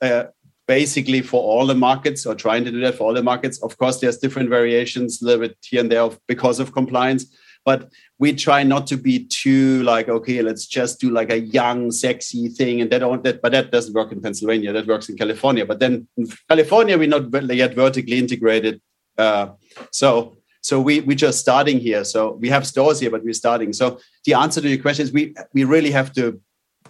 [0.00, 0.24] uh,
[0.66, 3.62] basically for all the markets or trying to do that for all the markets.
[3.62, 7.26] Of course, there's different variations a little bit here and there because of compliance,
[7.64, 11.90] but we try not to be too like, okay, let's just do like a young,
[11.90, 12.80] sexy thing.
[12.80, 14.72] And that, that but that doesn't work in Pennsylvania.
[14.72, 15.64] That works in California.
[15.64, 18.80] But then in California, we're not yet vertically integrated.
[19.16, 19.48] Uh,
[19.90, 22.04] so so we we're just starting here.
[22.04, 23.72] So we have stores here, but we're starting.
[23.72, 26.40] So the answer to your question is we we really have to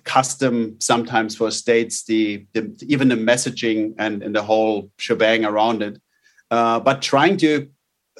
[0.04, 5.82] custom sometimes for states the, the even the messaging and, and the whole shebang around
[5.82, 6.00] it
[6.50, 7.68] uh, but trying to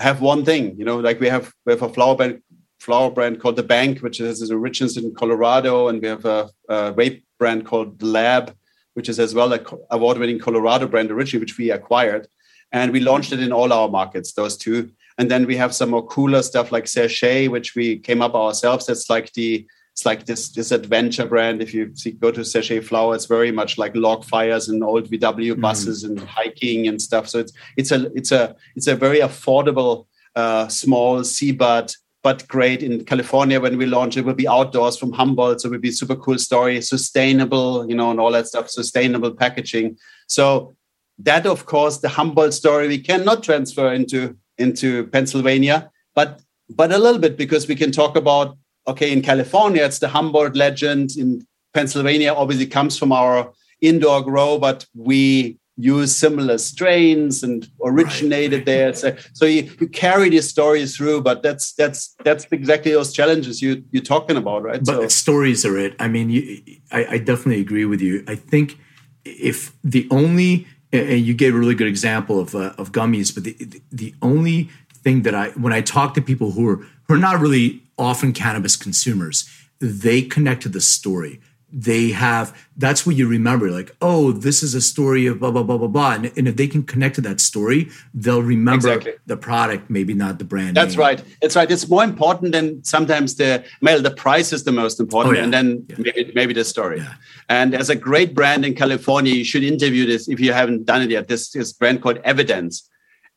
[0.00, 2.42] have one thing you know like we have we have a flower brand
[2.84, 6.50] flower brand called the bank which is its origins in colorado and we have a,
[6.68, 8.54] a vape brand called the lab
[8.94, 12.26] which is as well a co- award-winning colorado brand originally which we acquired
[12.72, 15.90] and we launched it in all our markets those two and then we have some
[15.90, 20.26] more cooler stuff like Sèchè which we came up ourselves that's like the it's like
[20.26, 21.62] this this adventure brand.
[21.62, 25.08] If you see, go to Sèchè Flower, it's very much like log fires and old
[25.08, 27.28] VW buses and hiking and stuff.
[27.28, 32.82] So it's it's a it's a it's a very affordable uh, small seabud, but great
[32.82, 35.92] in California when we launch it will be outdoors from Humboldt, so it will be
[35.92, 39.96] super cool story, sustainable, you know, and all that stuff, sustainable packaging.
[40.26, 40.74] So
[41.18, 46.98] that of course the Humboldt story we cannot transfer into into Pennsylvania but but a
[46.98, 48.56] little bit because we can talk about
[48.88, 54.58] okay in California it's the Humboldt legend in Pennsylvania obviously comes from our indoor grow,
[54.58, 58.66] but we use similar strains and originated right.
[58.66, 58.92] there.
[58.94, 63.60] So, so you, you carry these stories through, but that's that's that's exactly those challenges
[63.60, 64.84] you you're talking about, right?
[64.84, 65.08] But so.
[65.08, 65.96] stories are it.
[65.98, 66.62] I mean, you,
[66.92, 68.24] I, I definitely agree with you.
[68.28, 68.78] I think
[69.24, 73.44] if the only and you gave a really good example of uh, of gummies, but
[73.44, 74.70] the the only
[75.02, 76.76] thing that I when I talk to people who are
[77.08, 79.48] who are not really often cannabis consumers,
[79.80, 81.40] they connect to the story
[81.76, 85.64] they have that's what you remember like oh this is a story of blah blah
[85.64, 89.12] blah blah blah and, and if they can connect to that story they'll remember exactly.
[89.26, 91.00] the product maybe not the brand that's name.
[91.00, 95.00] right it's right it's more important than sometimes the well the price is the most
[95.00, 95.44] important oh, yeah.
[95.44, 95.96] and then yeah.
[95.98, 97.14] maybe, maybe the story yeah.
[97.48, 101.02] and as a great brand in california you should interview this if you haven't done
[101.02, 102.88] it yet this this brand called evidence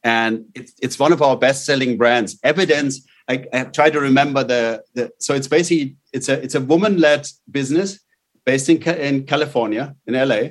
[0.04, 4.44] and it's, it's one of our best selling brands evidence I, I try to remember
[4.44, 8.00] the, the so it's basically it's a it's a woman led business
[8.48, 10.42] based in, in California, in LA,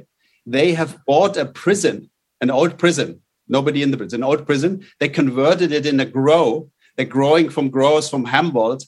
[0.44, 2.11] they have bought a prison,
[2.42, 4.86] an old prison, nobody in the prison, an old prison.
[5.01, 6.70] They converted it in a grow.
[6.94, 8.84] They're growing from growers from Humboldt,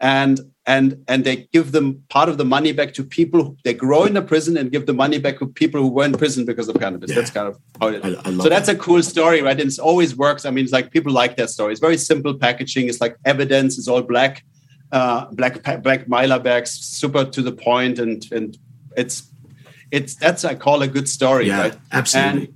[0.00, 0.40] and
[0.74, 3.38] and and they give them part of the money back to people.
[3.44, 6.04] Who, they grow in the prison and give the money back to people who were
[6.04, 7.10] in prison because of cannabis.
[7.10, 7.16] Yeah.
[7.18, 8.16] That's kind of how it is.
[8.16, 8.76] I, I so that's that.
[8.76, 9.58] a cool story, right?
[9.58, 10.44] And it always works.
[10.44, 11.72] I mean, it's like people like that story.
[11.72, 12.88] It's very simple packaging.
[12.88, 13.78] It's like evidence.
[13.78, 14.44] It's all black
[14.92, 18.58] uh, black black mylar bags, super to the point, and and
[18.96, 19.30] it's
[19.90, 21.76] it's that's I call a good story, yeah, right?
[21.92, 22.46] Absolutely.
[22.46, 22.54] And,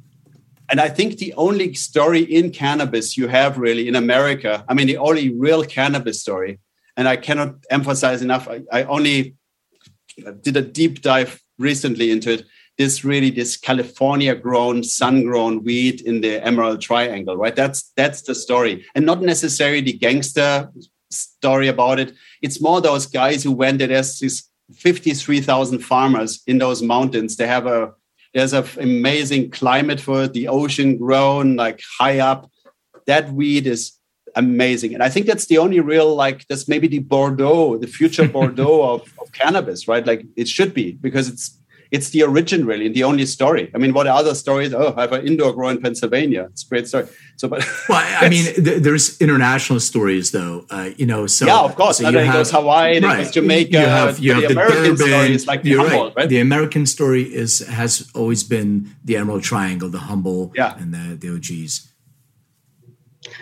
[0.71, 4.87] and I think the only story in cannabis you have really in America, I mean,
[4.87, 6.61] the only real cannabis story,
[6.97, 8.49] and I cannot emphasize enough.
[8.49, 9.35] I, I only
[10.41, 12.45] did a deep dive recently into it.
[12.79, 17.55] This really, this California grown, sun grown weed in the Emerald Triangle, right?
[17.55, 20.71] That's that's the story, and not necessarily the gangster
[21.13, 22.13] story about it.
[22.41, 23.89] It's more those guys who went there.
[23.89, 27.37] There's this 53,000 farmers in those mountains.
[27.37, 27.93] They have a
[28.35, 32.51] there's an amazing climate for it, the ocean grown like high up.
[33.07, 33.93] That weed is
[34.35, 34.95] amazing.
[34.95, 38.83] And I think that's the only real, like, that's maybe the Bordeaux, the future Bordeaux
[38.83, 40.07] of, of cannabis, right?
[40.07, 41.59] Like it should be because it's
[41.93, 43.71] it's the origin really and the only story.
[43.75, 44.73] I mean, what other stories?
[44.73, 46.49] Oh, I have an indoor grow in Pennsylvania.
[46.51, 47.07] It's a great story.
[47.37, 50.65] So, but well, I mean, th- there's international stories though.
[50.71, 51.99] Uh, you know, so yeah, of course.
[51.99, 53.19] So and then have, goes Hawaii, right.
[53.19, 53.71] goes Jamaica.
[53.73, 56.29] You have, you the have the American Durban, story is like the Humboldt, right.
[56.29, 60.75] The American story is has always been the Emerald Triangle, the Humboldt, yeah.
[60.79, 61.89] and the the OGs.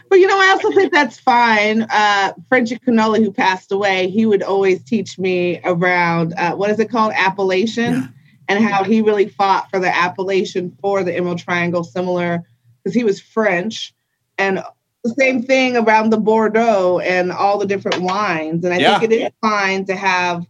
[0.08, 1.82] But you know, I also think that's fine.
[1.82, 6.80] Uh, Frenchy Cannoli, who passed away, he would always teach me around uh, what is
[6.80, 7.94] it called, Appalachian.
[7.94, 8.08] Yeah
[8.50, 8.68] and mm-hmm.
[8.68, 12.42] how he really fought for the appellation for the Emerald Triangle, similar
[12.82, 13.94] because he was French,
[14.38, 14.62] and
[15.04, 18.64] the same thing around the Bordeaux and all the different wines.
[18.64, 18.98] And I yeah.
[18.98, 20.44] think it is fine to have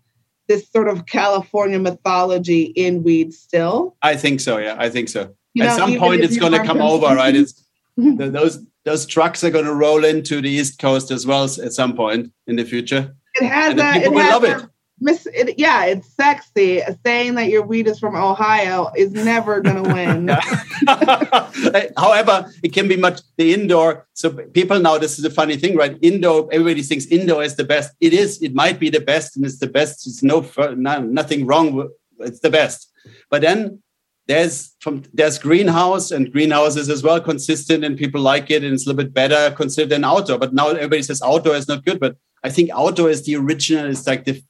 [0.49, 3.97] this sort of California mythology in weed still.
[4.03, 4.57] I think so.
[4.57, 5.35] Yeah, I think so.
[5.53, 7.37] You At know, some point, it's going to come over, right?
[7.37, 7.63] It's
[7.97, 11.95] those those trucks are going to roll into the East Coast as well at some
[11.95, 13.15] point in the future.
[13.35, 13.73] It has.
[13.73, 14.70] And a, people will love it
[15.01, 16.83] Miss, it, yeah, it's sexy.
[17.05, 20.29] Saying that your weed is from Ohio is never going to win.
[21.97, 24.07] However, it can be much the indoor.
[24.13, 25.97] So people now, this is a funny thing, right?
[26.03, 27.95] Indoor, everybody thinks indoor is the best.
[28.01, 28.43] It is.
[28.43, 30.07] It might be the best, and it's the best.
[30.07, 30.47] It's no,
[30.77, 31.73] no nothing wrong.
[31.73, 32.91] With, it's the best.
[33.31, 33.83] But then
[34.27, 38.87] there's from there's greenhouse and greenhouses as well consistent, and people like it, and it's
[38.87, 40.39] a little bit better considered than outdoor.
[40.39, 43.91] But now everybody says outdoor is not good, but I think outdoor is the original.
[43.91, 44.43] It's like the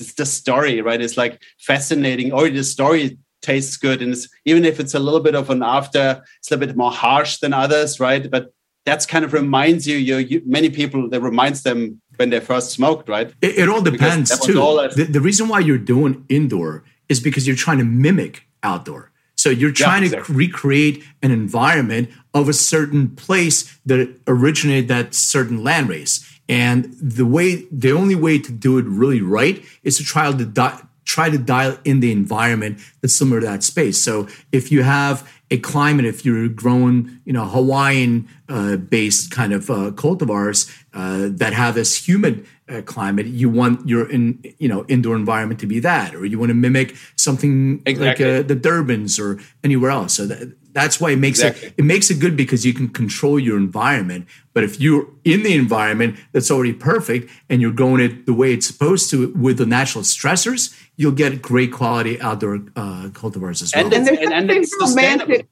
[0.00, 1.00] it's the story, right?
[1.00, 2.32] It's like fascinating.
[2.32, 5.62] Already the story tastes good, and it's even if it's a little bit of an
[5.62, 8.30] after, it's a little bit more harsh than others, right?
[8.30, 8.52] But
[8.84, 12.70] that's kind of reminds you, you, you many people that reminds them when they first
[12.70, 13.32] smoked, right?
[13.40, 14.60] It, it all depends too.
[14.60, 19.09] All the, the, reason why you're doing indoor is because you're trying to mimic outdoor.
[19.40, 20.34] So you're trying yeah, exactly.
[20.34, 26.26] to recreate an environment of a certain place that originated that certain land race.
[26.46, 30.44] And the way, the only way to do it really right is to try to
[30.44, 34.00] di- try to dial in the environment that's similar to that space.
[34.02, 39.52] So if you have a climate, if you're growing, you know, Hawaiian uh, based kind
[39.52, 44.68] of uh, cultivars uh, that have this humid uh, climate, you want your in, you
[44.68, 48.24] know, indoor environment to be that, or you want to mimic something exactly.
[48.26, 50.14] like uh, the Durbans or anywhere else.
[50.14, 51.68] So that, that's why it makes exactly.
[51.68, 54.26] it it makes it good because you can control your environment.
[54.52, 58.52] But if you're in the environment that's already perfect and you're going it the way
[58.52, 63.72] it's supposed to with the natural stressors, you'll get great quality outdoor uh, cultivars as
[63.74, 63.84] well.
[63.86, 65.48] And, and there's and, and romantic.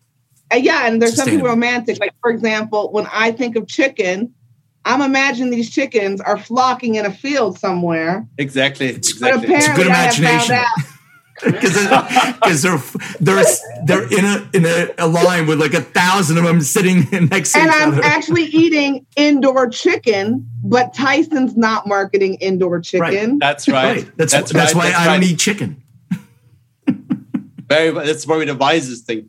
[0.53, 1.99] Uh, yeah, and there's something romantic.
[2.01, 4.35] Like for example, when I think of chicken,
[4.89, 8.27] I'm imagining these chickens are flocking in a field somewhere.
[8.39, 8.93] Exactly.
[9.21, 10.65] But apparently, It's a good I have found imagination.
[11.45, 12.79] because they're
[13.21, 13.45] they're
[13.85, 17.53] they're in a in a, a line with like a thousand of them sitting next
[17.53, 17.97] to and each I'm other.
[17.99, 23.39] And I'm actually eating indoor chicken, but Tyson's not marketing indoor chicken.
[23.39, 24.05] That's right.
[24.05, 24.17] right.
[24.17, 25.83] That's that's, right, why that's I don't eat chicken.
[27.69, 29.29] very that's probably the wisest thing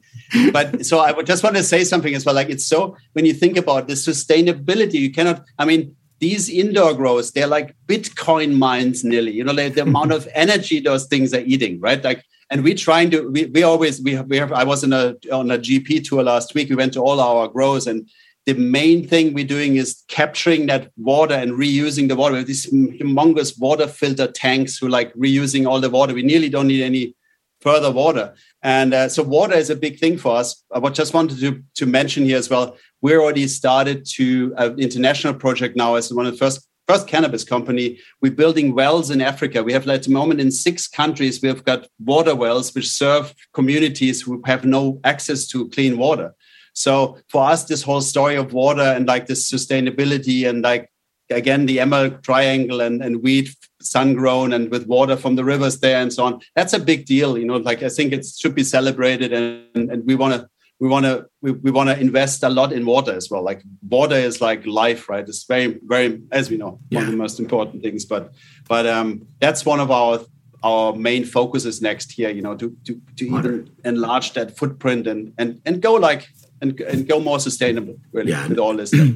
[0.51, 3.25] but so i would just want to say something as well like it's so when
[3.25, 8.57] you think about the sustainability you cannot i mean these indoor growers they're like bitcoin
[8.57, 12.23] mines nearly you know like the amount of energy those things are eating right like
[12.51, 15.15] and we're trying to we, we always we have, we have i was in a
[15.31, 18.09] on a gp tour last week we went to all our grows and
[18.45, 22.33] the main thing we're doing is capturing that water and reusing the water.
[22.33, 26.15] We have these humongous water filter tanks who like reusing all the water.
[26.15, 27.15] We nearly don't need any
[27.61, 28.33] further water.
[28.61, 30.63] And uh, so water is a big thing for us.
[30.73, 35.33] I just wanted to, to mention here as well, we're already started to an international
[35.33, 37.99] project now as one of the first first cannabis company.
[38.19, 39.61] We're building wells in Africa.
[39.61, 43.31] We have at the moment in six countries, we have got water wells which serve
[43.53, 46.33] communities who have no access to clean water.
[46.73, 50.89] So for us, this whole story of water and like this sustainability and like
[51.29, 55.79] again the emerald triangle and, and wheat sun grown and with water from the rivers
[55.79, 56.41] there and so on.
[56.55, 60.05] That's a big deal you know like i think it should be celebrated and, and
[60.05, 60.49] we want to
[60.79, 63.43] we want to we, we want to invest a lot in water as well.
[63.43, 65.27] Like water is like life right?
[65.27, 68.05] It's very very as we know one of the most important things.
[68.05, 68.31] But
[68.67, 70.19] but um that's one of our
[70.63, 75.33] our main focuses next year you know to to, to even enlarge that footprint and
[75.37, 76.29] and and go like
[76.61, 78.47] and, and go more sustainable really Yeah.
[78.47, 79.09] with all this stuff.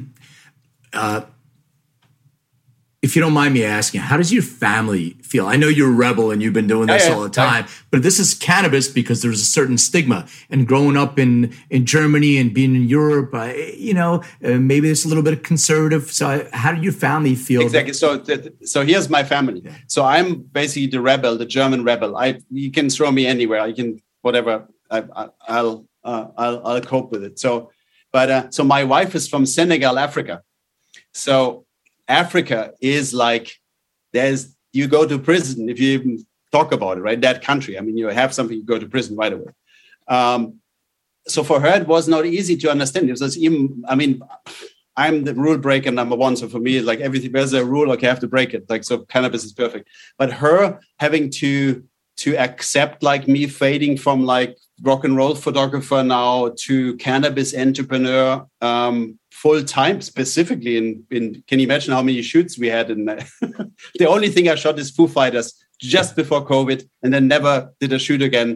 [3.04, 5.46] If you don't mind me asking, how does your family feel?
[5.46, 7.66] I know you're a rebel and you've been doing this Yeah, yeah, all the time,
[7.90, 10.26] but this is cannabis because there's a certain stigma.
[10.48, 13.52] And growing up in in Germany and being in Europe, uh,
[13.88, 16.04] you know, uh, maybe it's a little bit conservative.
[16.10, 17.64] So, how did your family feel?
[17.64, 22.16] exactly so th- so here's my family so i'm basically the rebel the german rebel
[22.16, 26.80] i you can throw me anywhere i can whatever I, I, i'll uh, I'll, I'll
[26.82, 27.70] cope with it so
[28.12, 30.42] but uh, so my wife is from senegal africa
[31.12, 31.63] so
[32.08, 33.58] africa is like
[34.12, 37.80] there's you go to prison if you even talk about it right that country i
[37.80, 39.52] mean you have something you go to prison right away
[40.08, 40.60] um,
[41.26, 44.22] so for her it was not easy to understand it was even i mean
[44.96, 46.36] I'm the rule breaker number one.
[46.36, 48.68] So for me, like everything, there's a rule, okay, I have to break it.
[48.68, 49.88] Like so, cannabis is perfect.
[50.18, 51.82] But her having to
[52.16, 58.46] to accept like me fading from like rock and roll photographer now to cannabis entrepreneur
[58.60, 60.86] um, full time, specifically in
[61.16, 61.24] in.
[61.48, 63.00] Can you imagine how many shoots we had in?
[64.02, 65.48] the only thing I shot is Foo Fighters
[65.96, 68.50] just before COVID, and then never did a shoot again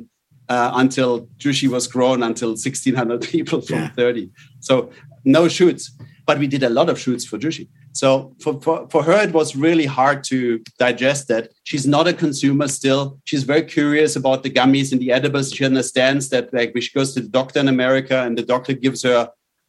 [0.55, 1.11] uh, until
[1.43, 3.91] Jushi was grown until 1,600 people from Yeah.
[3.91, 4.31] 30.
[4.61, 4.91] So
[5.25, 5.85] no shoots,
[6.27, 7.69] but we did a lot of shoots for Jushi.
[7.93, 8.09] So
[8.43, 10.39] for, for, for her, it was really hard to
[10.79, 11.45] digest that.
[11.65, 13.19] She's not a consumer still.
[13.25, 15.53] She's very curious about the gummies and the edibles.
[15.53, 19.03] She understands that like she goes to the doctor in America and the doctor gives
[19.03, 19.21] her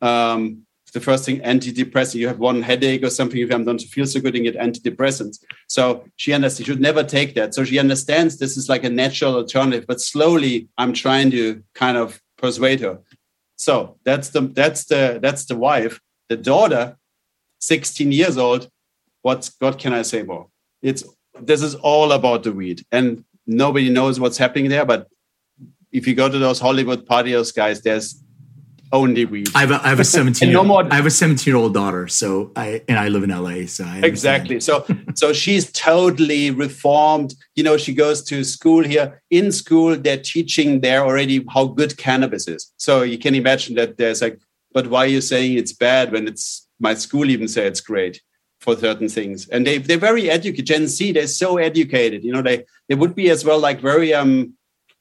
[0.02, 0.42] um,
[0.92, 2.16] the first thing antidepressant.
[2.16, 3.40] You have one headache or something.
[3.40, 5.40] If I'm don't feel so good, and get antidepressants.
[5.68, 6.68] So she understands.
[6.68, 7.54] She should never take that.
[7.54, 9.86] So she understands this is like a natural alternative.
[9.88, 13.00] But slowly, I'm trying to kind of persuade her.
[13.58, 16.00] So that's the that's the that's the wife.
[16.30, 16.98] The daughter,
[17.60, 18.70] 16 years old.
[19.22, 20.48] What's what can I say more?
[20.82, 21.04] It's
[21.42, 24.86] this is all about the weed, and nobody knows what's happening there.
[24.86, 25.08] But
[25.92, 28.24] if you go to those Hollywood partios, guys, there's
[28.92, 29.50] only weed.
[29.56, 31.58] I have a, I have a 17 year no more- I have a 17 year
[31.58, 32.08] old daughter.
[32.08, 33.66] So I, and I live in LA.
[33.68, 34.06] So I understand.
[34.06, 34.86] exactly so
[35.16, 40.82] so she's totally reformed you know she goes to school here in school they're teaching
[40.82, 44.40] there already how good cannabis is so you can imagine that there's like
[44.74, 48.22] but why are you saying it's bad when it's my school even say it's great
[48.62, 52.42] for certain things and they, they're very educated gen z they're so educated you know
[52.42, 54.54] they they would be as well like very um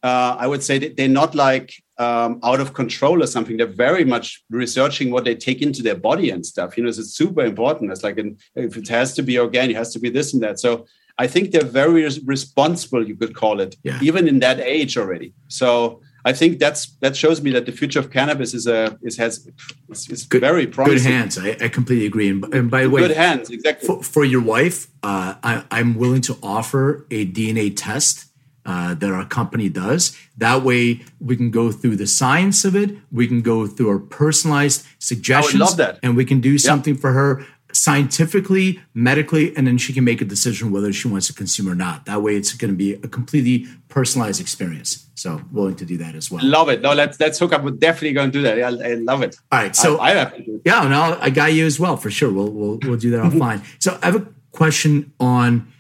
[0.02, 3.56] uh, I would say that they're not like um, out of control or something.
[3.56, 6.76] They're very much researching what they take into their body and stuff.
[6.76, 7.90] You know, it's super important.
[7.90, 10.42] It's like an, if it has to be organic, it has to be this and
[10.42, 10.60] that.
[10.60, 10.86] So
[11.18, 13.06] I think they're very responsible.
[13.06, 13.98] You could call it, Yeah.
[14.02, 15.34] even in that age already.
[15.48, 19.16] So I think that's that shows me that the future of cannabis is a is
[19.16, 19.48] has
[19.88, 21.38] is, is Good- very Good hands.
[21.38, 22.28] I, I completely agree.
[22.28, 23.86] And, and by the way, Good hands, exactly.
[23.86, 28.27] for, for your wife, uh, I, I'm willing to offer a DNA test
[28.68, 30.14] uh, that our company does.
[30.36, 32.90] That way, we can go through the science of it.
[33.10, 35.98] We can go through our personalized suggestions, love that.
[36.02, 40.24] and we can do something for her scientifically, medically, and then she can make a
[40.26, 42.04] decision whether she wants to consume or not.
[42.04, 45.06] That way, it's going to be a completely personalized experience.
[45.14, 46.44] So, willing to do that as well.
[46.44, 46.82] Love it.
[46.82, 47.62] No, let's let's hook up.
[47.62, 48.58] We're definitely going to do that.
[48.58, 49.36] I, I love it.
[49.50, 49.74] All right.
[49.74, 50.62] So I, I have to do it.
[50.66, 52.30] yeah, no, I got you as well for sure.
[52.30, 53.64] We'll we'll we'll do that offline.
[53.78, 55.72] So I have a question on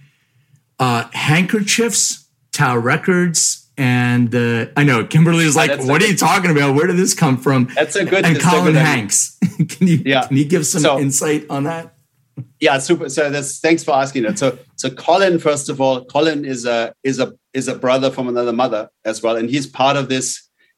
[0.78, 2.27] uh, handkerchiefs,
[2.58, 6.74] Tower Records, and uh, I know Kimberly is like, "What are good- you talking about?
[6.74, 8.76] Where did this come from?" That's a good- And Colin good.
[8.76, 9.38] Hanks,
[9.68, 10.26] can you Yeah.
[10.26, 11.94] can you give some So- insight on that?
[12.60, 13.08] Yeah, super.
[13.08, 14.38] So that's thanks for asking that.
[14.38, 18.26] So so Colin, first of all, Colin is a is a is a brother from
[18.28, 20.26] another mother as well, and he's part of this.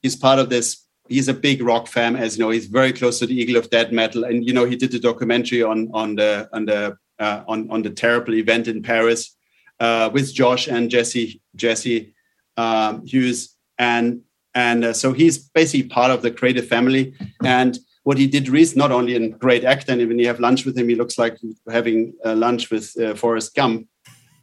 [0.02, 0.84] He's part of this.
[1.08, 2.50] He's a big rock fan, as you know.
[2.50, 4.98] He's very close to the Eagles of Death Metal, and you know he did the
[4.98, 9.34] documentary on on the on the uh, on on the terrible event in Paris
[9.80, 12.14] uh, with Josh and Jesse Jesse
[12.56, 14.22] um, Hughes, and
[14.54, 17.14] and uh, so he's basically part of the creative family.
[17.44, 20.64] And what he did recently, not only in great actor, and when you have lunch
[20.64, 21.36] with him, he looks like
[21.70, 23.88] having uh, lunch with uh, Forrest Gump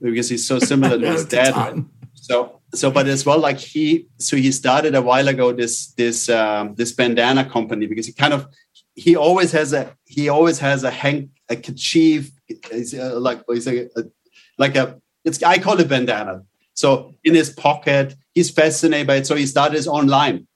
[0.02, 1.86] because he's so similar to his dad.
[2.14, 6.30] So so, but as well, like he so he started a while ago this this
[6.30, 8.48] um, this bandana company because he kind of
[8.94, 13.86] he always has a he always has a hank a kerchief uh, like he's a,
[13.96, 14.04] a
[14.58, 16.44] like a it's I call it bandana.
[16.74, 19.28] So in his pocket, he's fascinated by it.
[19.28, 20.48] So he started his own line,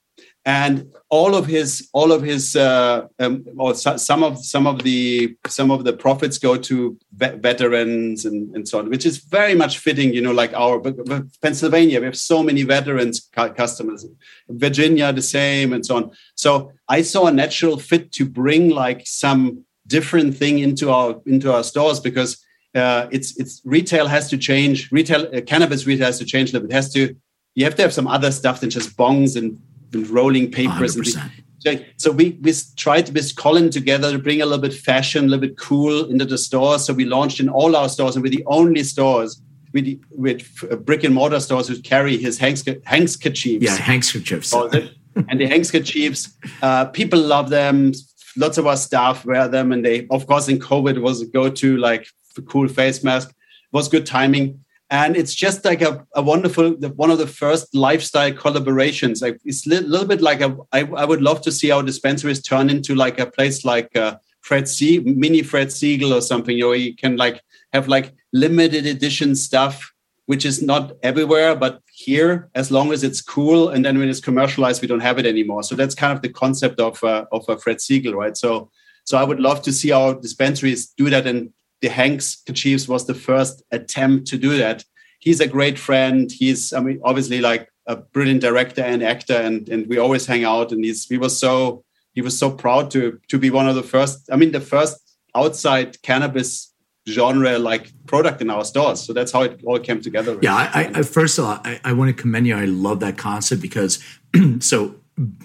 [0.46, 4.84] and all of his all of his uh, um, or so- some of some of
[4.84, 9.18] the some of the profits go to ve- veterans and, and so on, which is
[9.18, 10.14] very much fitting.
[10.14, 14.06] You know, like our but- but Pennsylvania, we have so many veterans cu- customers.
[14.48, 16.12] Virginia, the same, and so on.
[16.36, 21.52] So I saw a natural fit to bring like some different thing into our into
[21.52, 22.32] our stores because
[22.76, 24.92] uh, it's it's retail has to change.
[24.92, 26.74] Retail uh, cannabis retail has to change a little bit.
[26.74, 27.16] It has to
[27.56, 29.60] you have to have some other stuff than just bongs and,
[29.94, 30.96] and rolling papers.
[30.96, 31.32] 100%.
[31.64, 31.82] things.
[31.98, 35.48] So- we we tried with Colin together to bring a little bit fashion, a little
[35.48, 36.86] bit cool into the stores.
[36.86, 39.42] So we launched in all our stores, and we're the only stores
[39.74, 40.42] with with
[40.72, 44.52] uh, brick and mortar stores who carry his Hanks Hanks kerchiefs Yeah, handkerchiefs.
[44.52, 44.92] calls it.
[45.30, 46.30] and the handkerchiefs,
[46.62, 47.92] uh, people love them.
[48.38, 51.76] Lots of our staff wear them, and they, of course, in COVID was a go-to
[51.78, 52.08] like
[52.42, 53.30] cool face mask.
[53.30, 53.36] It
[53.74, 58.32] was good timing, and it's just like a, a wonderful one of the first lifestyle
[58.32, 59.22] collaborations.
[59.22, 60.58] Like it's a li- little bit like a.
[60.72, 64.18] I, I would love to see our dispensaries turn into like a place like uh,
[64.42, 66.58] Fred Sie, mini Fred Segal or something.
[66.58, 67.42] You know, you can like
[67.74, 69.92] have like limited edition stuff
[70.32, 74.22] which is not everywhere, but here, as long as it's cool, and then when it's
[74.22, 75.62] commercialized, we don't have it anymore.
[75.62, 78.38] So that's kind of the concept of uh, of uh, Fred Segal, right?
[78.38, 78.72] So,
[79.04, 81.52] so I would love to see our dispensaries do that, and
[81.82, 84.86] the Hanks Chiefs was the first attempt to do that.
[85.20, 86.32] He's a great friend.
[86.32, 90.46] He's, I mean, obviously like a brilliant director and actor, and and we always hang
[90.46, 90.72] out.
[90.72, 93.84] And he's he was so he was so proud to to be one of the
[93.84, 94.30] first.
[94.32, 94.98] I mean, the first
[95.36, 96.74] outside cannabis
[97.10, 99.02] genre like product in our stores.
[99.02, 100.38] So that's how it all came together.
[100.42, 102.56] Yeah, I, I, I first of all, I, I want to commend you.
[102.56, 104.04] I love that concept because
[104.60, 104.96] so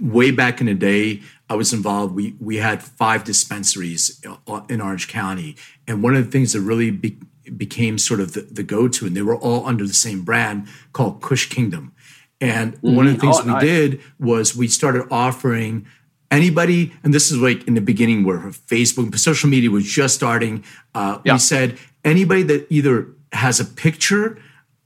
[0.00, 2.14] way back in the day, I was involved.
[2.14, 6.60] We we had five dispensaries uh, in Orange County, and one of the things that
[6.60, 7.18] really be,
[7.56, 10.66] became sort of the, the go to, and they were all under the same brand
[10.92, 11.92] called Kush Kingdom.
[12.40, 13.62] And one of the things Oh, we nice.
[13.62, 15.86] did was we started offering
[16.30, 20.64] anybody, and this is like in the beginning where Facebook, social media was just starting.
[20.94, 21.34] Uh, Yeah.
[21.34, 24.38] We said anybody that either has a picture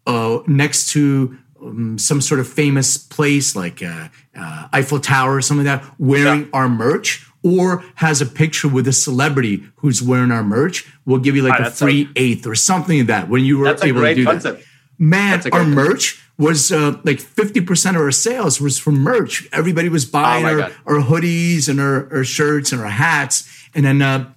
[0.07, 5.43] uh, next to um, some sort of famous place like uh, uh, Eiffel Tower or
[5.43, 10.31] something like that, wearing our merch, or has a picture with a celebrity who's wearing
[10.31, 13.07] our merch, we'll give you like Ah, a that's a- free eighth or something like
[13.09, 14.59] that when you were able to do concept.
[14.61, 14.67] that.
[14.99, 19.49] Man, our merch was uh, like 50% of our sales was from merch.
[19.53, 23.49] Everybody was buying Oh our, our hoodies and our, our shirts and our hats.
[23.75, 24.33] And then, uh,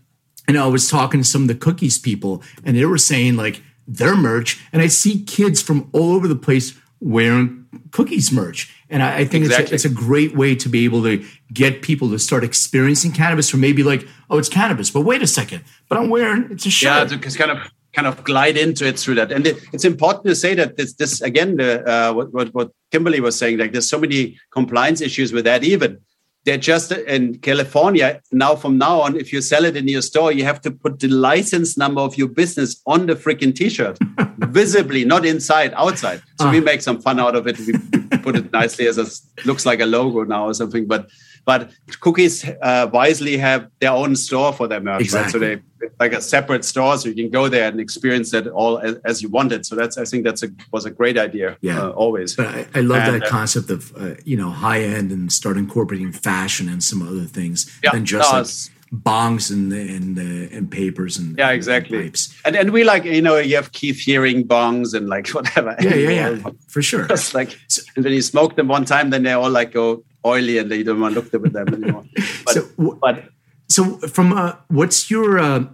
[0.47, 3.61] and I was talking to some of the cookies people, and they were saying like
[3.87, 9.03] their merch, and I see kids from all over the place wearing cookies merch, and
[9.03, 12.09] I, I think it's, a, it's a great way to be able to get people
[12.11, 15.97] to start experiencing cannabis, or maybe like, oh, it's cannabis, but wait a second, but
[15.97, 17.09] I'm wearing it's a yeah shirt.
[17.09, 19.31] to just kind of kind of glide into it through that.
[19.31, 22.71] And it, it's important to say that this this again the uh, what, what what
[22.91, 25.99] kimberly was saying like there's so many compliance issues with that even
[26.45, 28.21] they're just in california.
[28.31, 30.99] Now from now on if you sell it in your store you have to put
[30.99, 33.97] the license number of your business on the freaking t-shirt.
[34.37, 36.21] Visibly not inside outside.
[36.39, 36.61] So we ah.
[36.61, 37.57] make some fun out of it.
[37.59, 37.73] We
[38.19, 39.07] put it nicely as a
[39.45, 41.09] looks like a logo now or something but
[41.45, 45.29] but cookies uh, wisely have their own store for their merch right?
[45.29, 45.59] so they
[45.99, 49.21] like a separate store, so you can go there and experience that all as, as
[49.21, 49.65] you wanted.
[49.65, 51.57] So that's I think that's a was a great idea.
[51.61, 51.81] Yeah.
[51.81, 52.35] uh, always.
[52.35, 55.31] But I, I love And, that uh, concept of uh, you know high end and
[55.31, 60.17] start incorporating fashion and some other things Yeah, than just no, like bongs and and
[60.17, 61.97] uh, and papers and yeah, exactly.
[61.97, 62.33] And, pipes.
[62.45, 65.75] and and we like you know you have Keith Haring bongs and like whatever.
[65.81, 67.07] Yeah, yeah, yeah, for sure.
[67.07, 67.57] Just like
[67.95, 70.83] and when you smoke them one time, then they all like go oily and you
[70.83, 72.05] don't want to look at them anymore.
[72.45, 73.23] But, so, but
[73.69, 75.65] so from uh, what's your uh,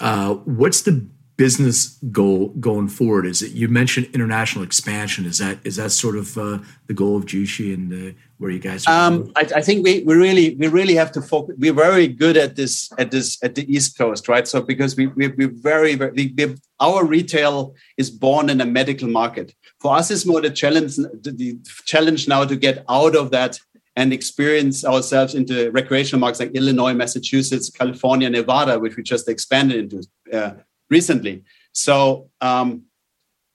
[0.00, 3.26] uh, what's the business goal going forward?
[3.26, 5.24] Is it you mentioned international expansion?
[5.24, 8.60] Is that is that sort of uh, the goal of Jushi and uh, where you
[8.60, 8.86] guys?
[8.86, 11.56] Um, I, I, think we, we really we really have to focus.
[11.58, 14.46] We're very good at this at this at the East Coast, right?
[14.46, 19.08] So because we we we're very very we, our retail is born in a medical
[19.08, 19.54] market.
[19.80, 23.58] For us, it's more the challenge the challenge now to get out of that
[23.96, 29.78] and experience ourselves into recreational markets like Illinois, Massachusetts, California, Nevada, which we just expanded
[29.78, 30.08] into.
[30.32, 30.54] Uh,
[30.90, 31.42] recently.
[31.72, 32.84] So um,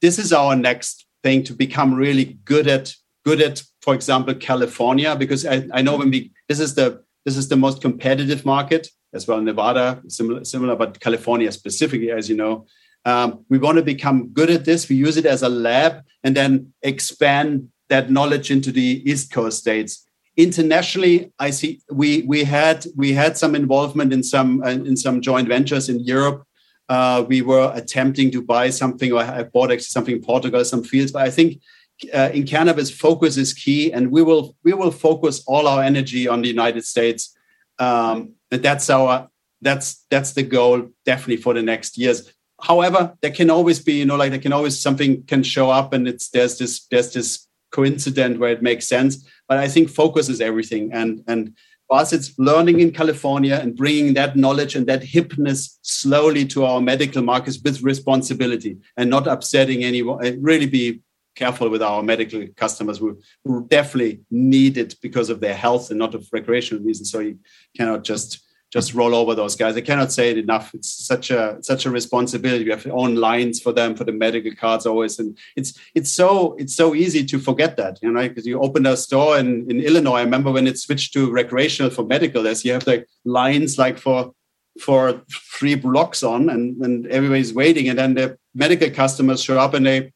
[0.02, 5.16] this is our next thing to become really good at good at, for example, California,
[5.16, 8.90] because I, I know when we this is the this is the most competitive market
[9.14, 9.42] as well.
[9.42, 12.66] Nevada similar similar, but California specifically, as you know.
[13.06, 14.90] Um, we want to become good at this.
[14.90, 19.58] We use it as a lab and then expand that knowledge into the East Coast
[19.60, 20.06] states.
[20.48, 25.22] Internationally, I see we we had we had some involvement in some uh, in some
[25.22, 26.40] joint ventures in Europe
[26.90, 30.84] uh, we were attempting to buy something, or I bought actually something in Portugal, some
[30.84, 31.12] fields.
[31.12, 31.62] But I think
[32.14, 36.28] uh, in cannabis, focus is key, and we will we will focus all our energy
[36.28, 37.38] on the United States.
[37.78, 39.30] Um, that's our
[39.62, 42.34] that's that's the goal definitely for the next years.
[42.62, 45.94] However, there can always be, you know, like there can always something can show up,
[45.94, 49.24] and it's there's this there's this coincident where it makes sense.
[49.50, 51.54] But I think focus is everything, and and
[51.90, 56.64] for us, it's learning in California and bringing that knowledge and that hipness slowly to
[56.64, 60.24] our medical markets with responsibility and not upsetting anyone.
[60.24, 61.02] Eh, really be
[61.36, 63.18] careful with our medical customers who
[63.70, 67.12] definitely need it because of their health and not of recreational reasons.
[67.12, 67.40] So you
[67.76, 69.00] cannot just just mm-hmm.
[69.00, 69.76] roll over those guys.
[69.76, 70.74] I cannot say it enough.
[70.74, 72.66] It's such a such a responsibility.
[72.66, 76.56] We have own lines for them for the medical cards always, and it's it's so
[76.58, 79.82] it's so easy to forget that, you know, because you open a store in, in
[79.82, 80.20] Illinois.
[80.20, 83.98] I remember when it switched to recreational for medical, as you have like lines like
[83.98, 84.34] for
[84.80, 85.22] for
[85.58, 89.86] three blocks on, and and everybody's waiting, and then the medical customers show up and
[89.86, 90.12] they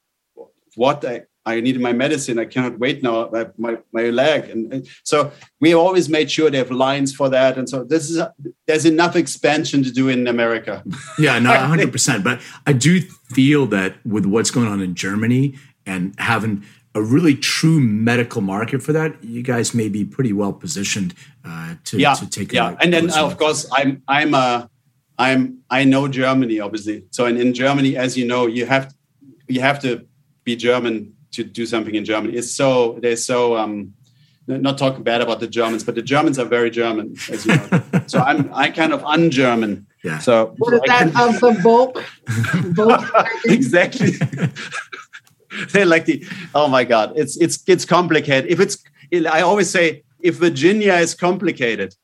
[0.75, 1.23] what I
[1.59, 2.39] need my medicine.
[2.39, 3.29] I cannot wait now.
[3.57, 4.49] My, my leg.
[4.49, 7.57] And, so we always made sure they have lines for that.
[7.57, 8.21] And so this is,
[8.65, 10.83] there's enough expansion to do in America.
[11.19, 12.23] Yeah, no, 100%.
[12.23, 16.63] but I do feel that with what's going on in Germany and having
[16.95, 21.13] a really true medical market for that, you guys may be pretty well positioned
[21.43, 22.53] uh, to, yeah, to take.
[22.53, 24.69] Yeah, and then of course I'm I'm a
[25.17, 27.05] I'm I know Germany obviously.
[27.09, 28.93] So in, in Germany, as you know, you have
[29.47, 30.05] you have to
[30.43, 32.35] be German to do something in Germany.
[32.37, 33.93] It's so they're so um,
[34.47, 37.83] not talking bad about the Germans, but the Germans are very German, as you know.
[38.07, 39.87] so I'm I kind of un-German.
[40.03, 40.19] Yeah.
[40.19, 42.03] So what is that of the bulk?
[43.45, 44.11] exactly.
[45.71, 48.51] they're like the oh my god, it's it's it's complicated.
[48.51, 51.95] If it's I always say if Virginia is complicated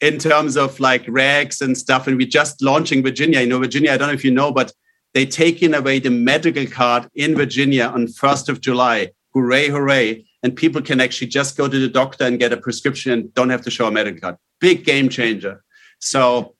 [0.00, 3.40] in terms of like regs and stuff, and we're just launching Virginia.
[3.40, 3.92] You know, Virginia.
[3.92, 4.72] I don't know if you know, but
[5.14, 9.12] they taken away the medical card in Virginia on 1st of July.
[9.32, 10.26] Hooray, hooray.
[10.42, 13.48] And people can actually just go to the doctor and get a prescription and don't
[13.48, 14.36] have to show a medical card.
[14.60, 15.64] Big game changer.
[16.00, 16.54] So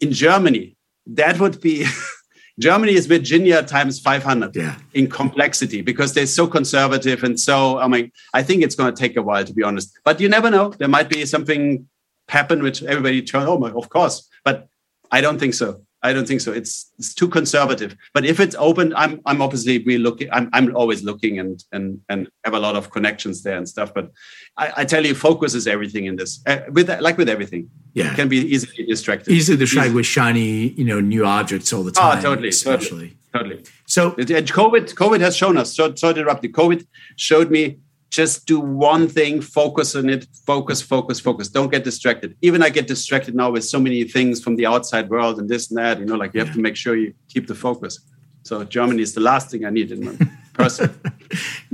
[0.00, 0.76] in Germany,
[1.06, 1.86] that would be
[2.58, 4.76] Germany is Virginia times 500 yeah.
[4.94, 8.98] in complexity because they're so conservative and so I mean I think it's going to
[8.98, 9.98] take a while to be honest.
[10.04, 10.70] But you never know.
[10.70, 11.88] There might be something
[12.28, 14.28] happen which everybody turn oh my of course.
[14.44, 14.68] But
[15.10, 15.83] I don't think so.
[16.04, 16.52] I don't think so.
[16.52, 17.96] It's it's too conservative.
[18.12, 20.28] But if it's open, I'm I'm obviously we looking.
[20.30, 23.94] I'm I'm always looking and and and have a lot of connections there and stuff.
[23.94, 24.12] But
[24.58, 26.42] I, I tell you, focus is everything in this.
[26.46, 29.32] Uh, with like with everything, yeah, it can be easily distracted.
[29.32, 32.18] Easily distracted with shiny, you know, new objects all the ah, time.
[32.18, 33.16] Oh, totally, especially.
[33.32, 33.64] totally, totally.
[33.86, 35.74] So and COVID, COVID has shown us.
[35.74, 36.52] So, so interrupted.
[36.52, 36.86] COVID
[37.16, 37.78] showed me
[38.14, 41.48] just do one thing, focus on it, focus, focus, focus.
[41.48, 42.36] Don't get distracted.
[42.42, 45.70] Even I get distracted now with so many things from the outside world and this
[45.70, 45.98] and that.
[45.98, 48.00] You know, like you have to make sure you keep the focus.
[48.42, 50.16] So Germany is the last thing I need in my
[50.52, 50.98] person.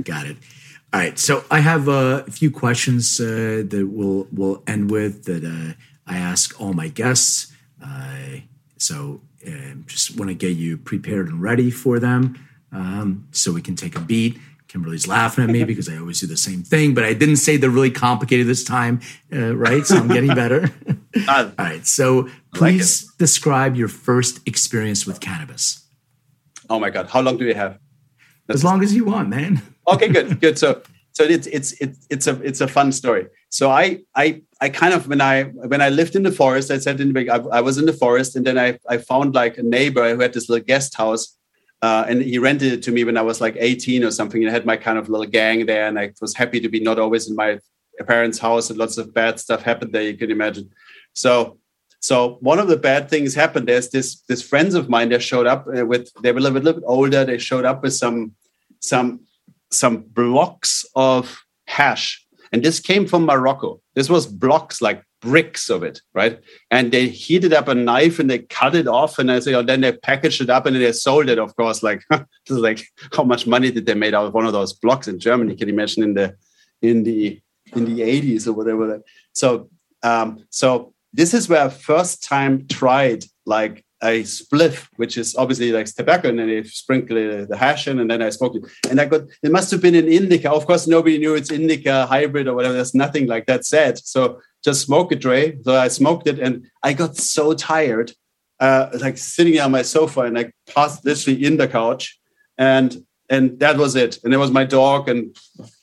[0.03, 0.37] Got it.
[0.93, 1.17] All right.
[1.19, 5.73] So I have a few questions uh, that we'll we'll end with that uh,
[6.07, 7.53] I ask all my guests.
[7.83, 8.41] Uh,
[8.77, 12.37] so um, just want to get you prepared and ready for them,
[12.71, 14.37] um, so we can take a beat.
[14.71, 17.57] Kimberly's laughing at me because I always do the same thing, but I didn't say
[17.57, 19.01] they're really complicated this time,
[19.33, 19.85] uh, right?
[19.85, 20.69] So I'm getting better.
[21.27, 21.85] Uh, All right.
[21.85, 25.85] So please like describe your first experience with cannabis.
[26.69, 27.09] Oh my God.
[27.09, 27.79] How long do you have?
[28.47, 29.61] That's as long as you want, man.
[29.89, 30.57] okay, good, good.
[30.57, 33.27] So, so it's it's it's it's a it's a fun story.
[33.49, 36.77] So I I I kind of when I when I lived in the forest, I
[36.77, 39.57] said in the I, I was in the forest, and then I I found like
[39.57, 41.37] a neighbor who had this little guest house,
[41.81, 44.41] uh, and he rented it to me when I was like 18 or something.
[44.41, 46.79] And I had my kind of little gang there, and I was happy to be
[46.79, 47.59] not always in my
[48.07, 48.69] parents' house.
[48.69, 50.03] And lots of bad stuff happened there.
[50.03, 50.69] You can imagine.
[51.13, 51.57] So
[51.99, 53.67] so one of the bad things happened.
[53.67, 56.57] There's this this friends of mine that showed up uh, with they were a little,
[56.57, 57.25] a little bit older.
[57.25, 58.33] They showed up with some
[58.79, 59.21] some
[59.69, 63.81] some blocks of hash and this came from Morocco.
[63.95, 66.39] This was blocks, like bricks of it, right?
[66.69, 69.63] And they heated up a knife and they cut it off, and I say, oh,
[69.63, 71.39] then they packaged it up and they sold it.
[71.39, 74.45] Of course, like this is like how much money did they made out of one
[74.45, 75.55] of those blocks in Germany?
[75.55, 76.35] Can you imagine in the
[76.81, 77.39] in the
[77.73, 79.01] in the 80s or whatever?
[79.33, 79.69] So
[80.03, 85.71] um, so this is where I first time tried like a spliff, which is obviously
[85.71, 88.63] like tobacco, and then they sprinkle the hash in, and then I smoked it.
[88.89, 90.51] And I got it must have been an indica.
[90.51, 92.73] Of course, nobody knew it's indica hybrid or whatever.
[92.73, 93.99] There's nothing like that said.
[93.99, 95.57] So just smoke it, Dre.
[95.63, 98.11] So I smoked it, and I got so tired,
[98.59, 102.19] uh, like sitting on my sofa, and I passed literally in the couch,
[102.57, 104.19] and and that was it.
[104.23, 105.35] And it was my dog, and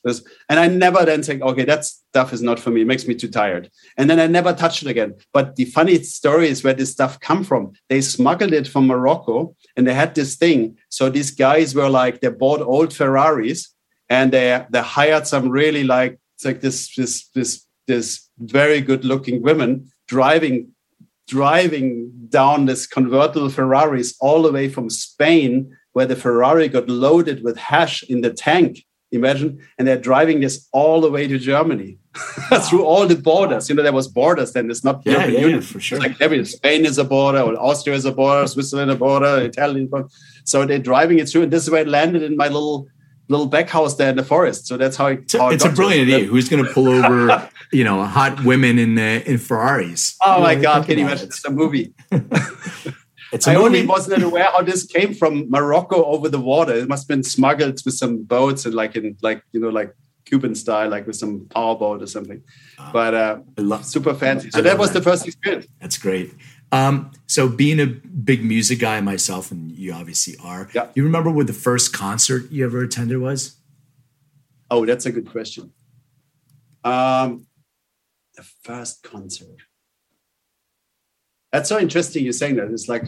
[0.03, 2.81] this, and I never then think, okay, that stuff is not for me.
[2.81, 3.71] It makes me too tired.
[3.97, 5.15] And then I never touched it again.
[5.33, 7.73] But the funny story is where this stuff come from.
[7.89, 10.77] They smuggled it from Morocco, and they had this thing.
[10.89, 13.73] So these guys were like, they bought old Ferraris,
[14.09, 19.41] and they they hired some really like like this this this this very good looking
[19.41, 20.71] women driving
[21.27, 27.43] driving down this convertible Ferraris all the way from Spain where the Ferrari got loaded
[27.43, 28.85] with hash in the tank.
[29.11, 31.97] Imagine, and they're driving this all the way to Germany
[32.69, 33.67] through all the borders.
[33.67, 34.69] You know, there was borders then.
[34.69, 35.97] It's not yeah, yeah, yeah, for sure.
[35.97, 39.41] It's like every Spain is a border, or Austria is a border, Switzerland a border,
[39.41, 39.89] Italy.
[40.45, 42.87] So they're driving it through, and this is where it landed in my little
[43.29, 44.67] little back house there in the forest.
[44.67, 46.25] So that's how, it, it's, how it a brilliant idea.
[46.25, 50.17] Who's going to pull over, you know, hot women in uh, in Ferraris?
[50.21, 50.85] Oh you my God!
[50.85, 51.27] Can you imagine?
[51.29, 51.93] It's a movie.
[53.31, 53.65] It's I movie.
[53.65, 56.73] only wasn't aware how this came from Morocco over the water.
[56.73, 59.95] It must have been smuggled with some boats and like in like you know like
[60.25, 62.41] Cuban style, like with some powerboat or something.
[62.91, 64.49] But uh, love, super fancy.
[64.51, 64.99] So that was that.
[64.99, 65.67] the first experience.
[65.79, 66.33] That's great.
[66.71, 70.69] Um, so being a big music guy myself, and you obviously are.
[70.73, 70.87] Yeah.
[70.95, 73.57] You remember what the first concert you ever attended was?
[74.69, 75.73] Oh, that's a good question.
[76.83, 77.47] Um,
[78.35, 79.57] the first concert.
[81.51, 82.23] That's so interesting.
[82.23, 82.69] You're saying that.
[82.69, 83.05] It's like,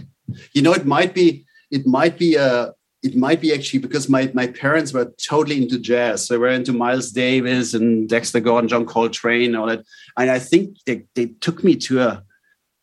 [0.53, 4.32] you know, it might be, it might be a, it might be actually because my
[4.34, 6.28] my parents were totally into jazz.
[6.28, 9.84] They were into Miles Davis and Dexter Gordon, John Coltrane, all that.
[10.18, 12.24] And I think they, they took me to a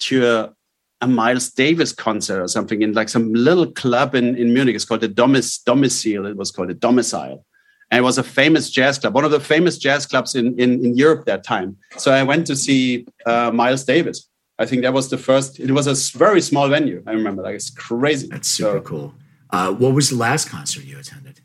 [0.00, 0.54] to a,
[1.00, 4.74] a Miles Davis concert or something in like some little club in, in Munich.
[4.74, 6.26] It's called the Domic, Domicile.
[6.26, 7.44] It was called the Domicile.
[7.90, 10.84] And it was a famous jazz club, one of the famous jazz clubs in, in,
[10.84, 11.76] in Europe that time.
[11.96, 14.28] So I went to see uh, Miles Davis.
[14.58, 15.60] I think that was the first.
[15.60, 17.02] It was a very small venue.
[17.06, 18.26] I remember, like it's crazy.
[18.26, 19.14] That's super so, cool.
[19.50, 21.40] Uh, what was the last concert you attended?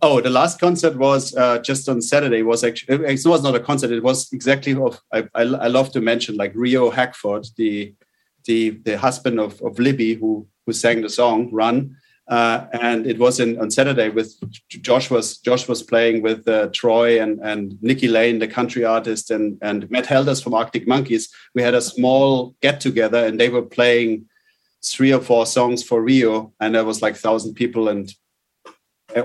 [0.00, 2.38] Oh, the last concert was uh, just on Saturday.
[2.38, 3.90] It was actually it was not a concert.
[3.90, 7.92] It was exactly of I, I, I love to mention like Rio Hackford, the
[8.46, 11.96] the the husband of of Libby, who who sang the song "Run."
[12.28, 14.34] Uh, and it was in, on Saturday with
[14.68, 19.30] Josh was Josh was playing with uh, Troy and and Nikki Lane, the country artist,
[19.30, 21.28] and and Matt Helders from Arctic Monkeys.
[21.54, 24.26] We had a small get together, and they were playing
[24.84, 28.12] three or four songs for Rio, and there was like thousand people and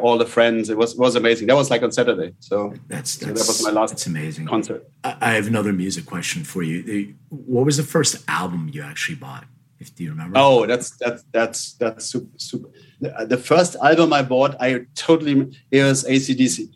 [0.02, 0.70] all the friends.
[0.70, 1.48] It was was amazing.
[1.48, 2.34] That was like on Saturday.
[2.40, 3.92] So that's, that's so that was my last.
[3.92, 4.88] That's amazing concert.
[5.04, 7.16] I have another music question for you.
[7.30, 9.46] What was the first album you actually bought?
[9.80, 10.38] If do you remember?
[10.38, 12.70] Oh, that's that's that's that's super super.
[13.00, 16.70] The, uh, the first album I bought, I totally it was ACDC.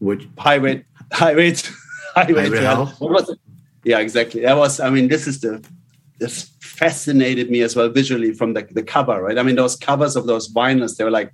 [0.00, 1.70] Which high rate, high rate,
[2.14, 2.62] high rate.
[2.98, 3.38] What was it?
[3.84, 4.40] Yeah, exactly.
[4.40, 4.80] That was.
[4.80, 5.64] I mean, this is the
[6.18, 9.38] this fascinated me as well visually from the, the cover, right?
[9.38, 11.32] I mean, those covers of those vinyls, they were like,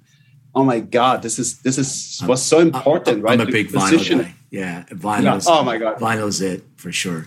[0.55, 3.41] oh my god, this is this is was so important, I'm, right?
[3.41, 4.35] I'm a big vinyl guy.
[4.51, 5.23] Yeah, vinyl.
[5.23, 5.41] Yeah.
[5.47, 7.27] Oh my god, vinyl is it for sure.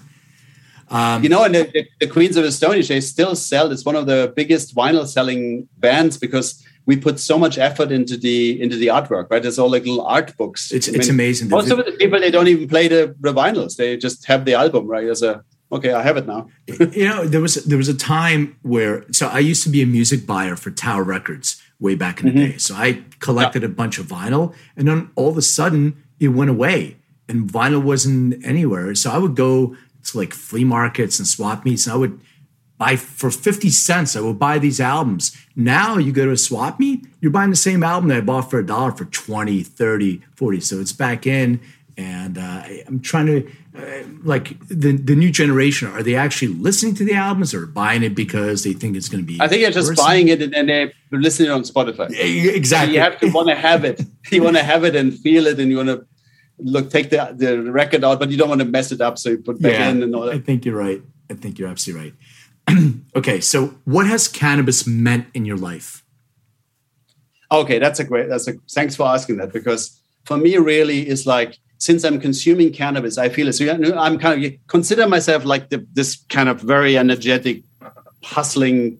[0.89, 3.71] Um, you know, and the, the, Queens of Age, they still sell.
[3.71, 8.17] It's one of the biggest vinyl selling bands because we put so much effort into
[8.17, 9.31] the into the artwork.
[9.31, 10.71] Right, there's all like little art books.
[10.71, 11.49] It's, it's mean, amazing.
[11.49, 14.53] Most of the people they don't even play the, the vinyls; they just have the
[14.53, 14.85] album.
[14.85, 16.49] Right, as a okay, I have it now.
[16.91, 19.87] you know, there was there was a time where so I used to be a
[19.87, 22.51] music buyer for Tower Records way back in the mm-hmm.
[22.51, 22.57] day.
[22.57, 23.69] So I collected yeah.
[23.69, 26.97] a bunch of vinyl, and then all of a sudden it went away,
[27.27, 28.93] and vinyl wasn't anywhere.
[28.95, 29.75] So I would go
[30.05, 31.85] to like flea markets and swap meets.
[31.85, 32.19] And I would
[32.77, 35.37] buy for 50 cents, I would buy these albums.
[35.55, 38.49] Now you go to a swap meet, you're buying the same album that I bought
[38.49, 40.59] for a dollar for 20, 30, 40.
[40.59, 41.61] So it's back in.
[41.97, 45.87] And uh, I, am trying to uh, like the the new generation.
[45.89, 49.23] Are they actually listening to the albums or buying it because they think it's going
[49.23, 49.39] to be?
[49.39, 52.09] I think they're just buying it and, and they're listening on Spotify.
[52.09, 52.63] Exactly.
[52.63, 54.01] So you have to want to have it.
[54.31, 56.05] You want to have it and feel it, and you want to
[56.59, 59.17] look take the the record out, but you don't want to mess it up.
[59.17, 60.35] So you put back yeah, in and all that.
[60.35, 61.01] I think you're right.
[61.29, 62.13] I think you're absolutely
[62.67, 62.93] right.
[63.15, 66.03] okay, so what has cannabis meant in your life?
[67.51, 68.29] Okay, that's a great.
[68.29, 72.71] That's a thanks for asking that because for me, really, is like since I'm consuming
[72.71, 73.53] cannabis, I feel it.
[73.53, 73.65] So
[73.97, 77.63] I'm kind of consider myself like the, this kind of very energetic,
[78.23, 78.99] hustling,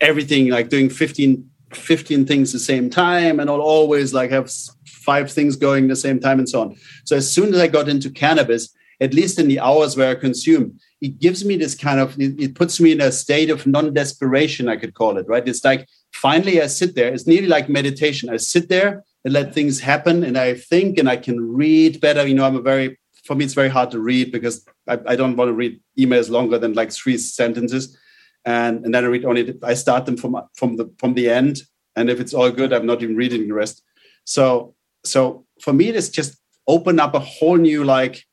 [0.00, 4.50] everything like doing 15, 15 things the same time, and I'll always like have
[4.86, 6.76] five things going the same time and so on.
[7.04, 10.14] So as soon as I got into cannabis, at least in the hours where I
[10.14, 13.66] consume, it gives me this kind of it, it puts me in a state of
[13.66, 15.46] non-desperation, I could call it, right?
[15.46, 17.12] It's like finally I sit there.
[17.12, 18.30] It's nearly like meditation.
[18.30, 22.26] I sit there and let things happen and I think and I can read better.
[22.26, 25.16] You know, I'm a very for me it's very hard to read because I, I
[25.16, 27.96] don't want to read emails longer than like three sentences.
[28.44, 31.62] And, and then I read only I start them from from the from the end.
[31.94, 33.82] And if it's all good, I'm not even reading the rest.
[34.24, 34.74] So
[35.04, 36.36] so for me, it's just
[36.66, 38.24] open up a whole new like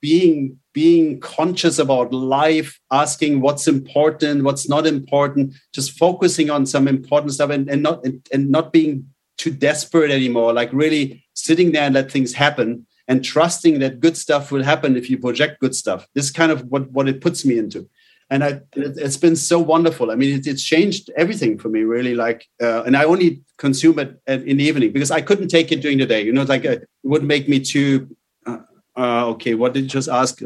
[0.00, 6.86] being being conscious about life asking what's important what's not important just focusing on some
[6.86, 9.04] important stuff and, and not and, and not being
[9.40, 11.04] too desperate anymore like really
[11.34, 15.16] sitting there and let things happen and trusting that good stuff will happen if you
[15.18, 17.88] project good stuff this is kind of what what it puts me into
[18.30, 20.12] and I, it's been so wonderful.
[20.12, 22.14] I mean, it, it's changed everything for me, really.
[22.14, 25.80] Like, uh, and I only consume it in the evening because I couldn't take it
[25.80, 26.22] during the day.
[26.22, 28.16] You know, like uh, it would make me too.
[28.46, 28.58] Uh,
[28.96, 30.40] uh, okay, what did you just ask?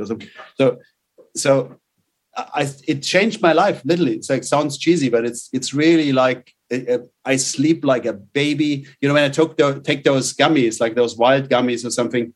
[0.57, 0.79] So,
[1.37, 1.79] so
[2.35, 4.15] I, it changed my life literally.
[4.15, 8.87] It's like sounds cheesy, but it's it's really like Uh, I sleep like a baby.
[9.01, 12.33] You know, when I took the, take those gummies, like those Wyld gummies or something,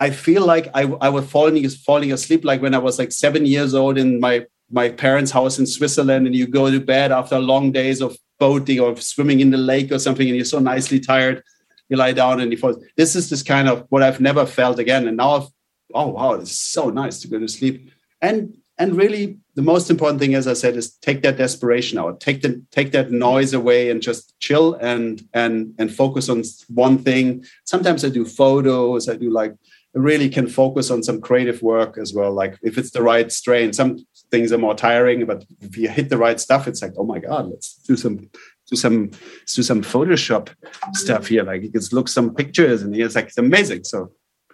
[0.00, 3.46] I feel like I, I was falling falling asleep like when I was like seven
[3.46, 7.38] years old in my my parents' house in Switzerland, and you go to bed after
[7.38, 10.98] long days of boating or swimming in the lake or something, and you're so nicely
[10.98, 11.42] tired,
[11.88, 12.74] you lie down and you fall.
[12.96, 15.48] This is this kind of what I've never felt again, and now I've
[15.94, 17.90] oh wow, it's so nice to go to sleep,
[18.20, 22.20] and and really the most important thing, as I said, is take that desperation out,
[22.20, 26.98] take the take that noise away, and just chill and and and focus on one
[26.98, 27.44] thing.
[27.64, 29.54] Sometimes I do photos, I do like
[29.94, 32.32] really can focus on some creative work as well.
[32.32, 36.08] Like if it's the right strain, some things are more tiring, but if you hit
[36.08, 38.30] the right stuff, it's like, oh my God, let's do some
[38.68, 39.10] do some
[39.54, 40.48] do some Photoshop
[40.94, 41.44] stuff here.
[41.44, 43.84] Like you can look some pictures and it's like it's amazing.
[43.84, 44.10] So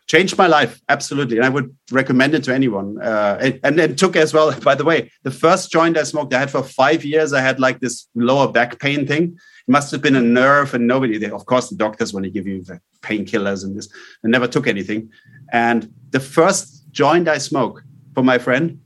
[0.09, 3.01] changed my life absolutely and i would recommend it to anyone.
[3.01, 6.35] Uh, and, and it took as well by the way the first joint i smoked
[6.35, 9.39] i had for five years i had like this lower back pain thing.
[9.69, 12.31] It must have been a nerve and nobody they, of course the doctors want to
[12.31, 13.89] give you the painkillers and this
[14.25, 15.11] I never took anything.
[15.53, 17.83] And the first joint i smoked
[18.15, 18.81] for my friend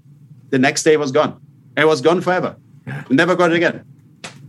[0.50, 1.40] the next day was gone.
[1.76, 2.56] It was gone forever.
[2.86, 3.04] Yeah.
[3.08, 3.84] never got it again.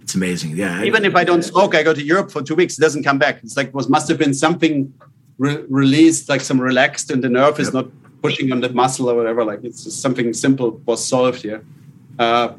[0.01, 0.83] It's amazing yeah.
[0.83, 3.19] Even if i don't smoke i go to europe for two weeks it doesn't come
[3.19, 3.43] back.
[3.43, 4.91] It's like was must have been something
[5.37, 7.87] re- released like some relaxed and the nerve is not
[8.21, 11.63] pushing on the muscle or whatever like it's just something simple was solved here
[12.19, 12.53] uh,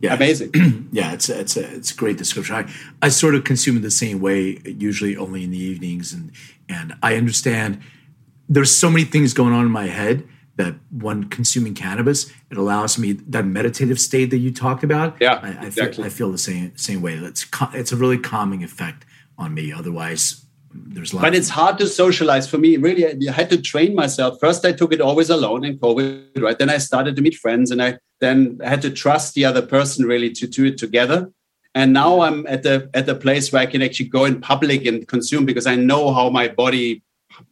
[0.00, 0.14] yeah.
[0.14, 0.88] amazing.
[0.92, 2.54] yeah, it's a, it's a, it's a great description.
[2.54, 2.70] I,
[3.02, 6.32] I sort of consume it the same way, usually only in the evenings, and
[6.68, 7.80] and I understand
[8.48, 10.26] there's so many things going on in my head
[10.56, 15.16] that when consuming cannabis, it allows me that meditative state that you talked about.
[15.20, 15.96] Yeah, I, I exactly.
[15.96, 17.14] feel I feel the same same way.
[17.14, 19.04] It's it's a really calming effect
[19.36, 19.72] on me.
[19.72, 22.76] Otherwise, there's like but it's hard to socialize for me.
[22.76, 24.38] Really i had to train myself.
[24.40, 26.58] First i took it always alone in covid right?
[26.58, 29.62] Then i started to meet friends and i then I had to trust the other
[29.62, 31.30] person really to do it together.
[31.74, 34.84] And now i'm at the at the place where i can actually go in public
[34.86, 37.02] and consume because i know how my body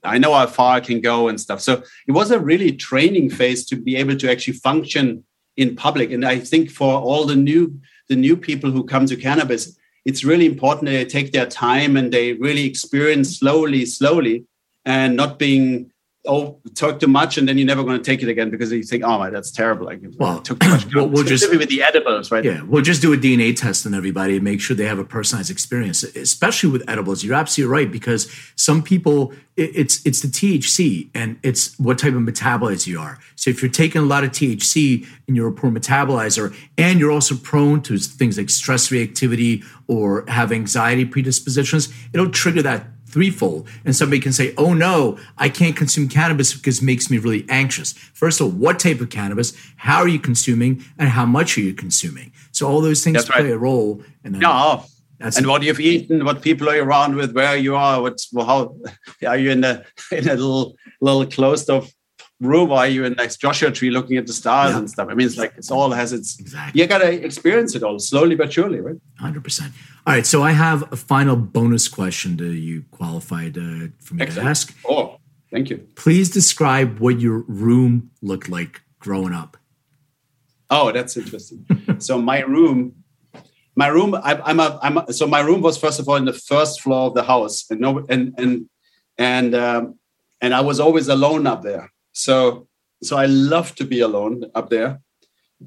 [0.03, 1.61] i know how far i can go and stuff.
[1.61, 5.25] So it was a really training phase to be able to actually function
[5.57, 6.11] in public.
[6.11, 9.77] And i think for all the new the new people who come to cannabis
[10.07, 14.45] it's really important that they take their time and they really experience slowly, slowly,
[14.85, 15.91] and not being
[16.27, 18.83] oh talk too much and then you're never going to take it again because you
[18.83, 19.87] think oh my that's terrible.
[19.87, 20.95] Like well took too much.
[20.95, 22.45] we'll, we'll just with the edibles right?
[22.45, 25.05] Yeah we'll just do a dna test on everybody and make sure they have a
[25.05, 27.25] personalized experience especially with edibles.
[27.25, 32.21] You're absolutely right because some people it's it's the thc and it's what type of
[32.21, 33.19] metabolites you are.
[33.37, 37.13] So if you're taking a lot of thc and you're a poor metabolizer and you're
[37.13, 42.87] also prone to things like stress reactivity or have anxiety predispositions it'll trigger that
[43.17, 43.67] threefold.
[43.87, 47.47] And somebody can say, oh no, I can't consume cannabis because it makes me really
[47.49, 47.95] anxious.
[47.95, 49.57] First of all, what type of cannabis?
[49.77, 50.85] How are you consuming?
[50.99, 52.31] And how much are you consuming?
[52.53, 53.53] So all those things That's play right.
[53.55, 54.03] a role.
[54.23, 54.85] And then, no,
[55.19, 58.77] That's and what you've eaten, what people are around with, where you are, what's how
[59.27, 59.83] are you in a
[60.13, 61.91] in a little little closed off
[62.41, 62.73] room?
[62.73, 64.79] Are you in next Joshua tree looking at the stars yeah.
[64.79, 65.09] and stuff?
[65.11, 66.81] I mean, it's like it's all has its exactly.
[66.81, 68.97] You gotta experience it all slowly but surely, right?
[69.19, 69.73] Hundred percent.
[70.07, 72.37] All right, so I have a final bonus question.
[72.37, 74.45] Do you qualified uh, for me Excellent.
[74.47, 74.77] to ask?
[74.89, 75.19] Oh,
[75.51, 75.79] thank you.
[75.97, 79.57] Please describe what your room looked like growing up.
[80.71, 81.67] Oh, that's interesting.
[81.99, 82.95] so my room
[83.77, 86.25] my room I, i'm a i'm a, so my room was first of all in
[86.25, 88.69] the first floor of the house and no and and
[89.19, 89.99] and um,
[90.41, 92.67] and i was always alone up there so
[93.03, 95.01] so i love to be alone up there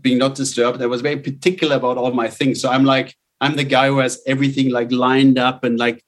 [0.01, 3.55] being not disturbed i was very particular about all my things so i'm like i'm
[3.55, 6.03] the guy who has everything like lined up and like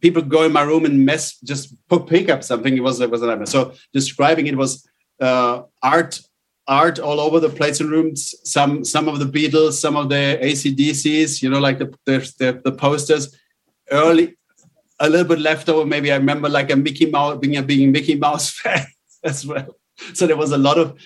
[0.00, 1.74] people go in my room and mess just
[2.06, 4.88] pick up something it was it was a nightmare so describing it was
[5.20, 6.20] uh, art
[6.68, 8.34] art all over the place in rooms.
[8.44, 12.72] Some some of the Beatles, some of the ACDCs, you know, like the the, the
[12.72, 13.34] posters.
[13.90, 14.36] Early,
[15.00, 15.86] a little bit left over.
[15.86, 18.86] Maybe I remember like a Mickey Mouse being a being Mickey Mouse fan
[19.24, 19.76] as well.
[20.14, 20.98] So there was a lot of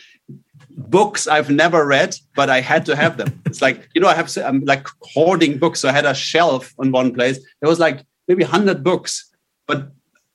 [0.71, 3.43] books I've never read, but I had to have them.
[3.47, 5.81] It's like you know I have I'm like hoarding books.
[5.81, 7.39] So I had a shelf on one place.
[7.61, 9.31] There was like maybe hundred books,
[9.67, 9.91] but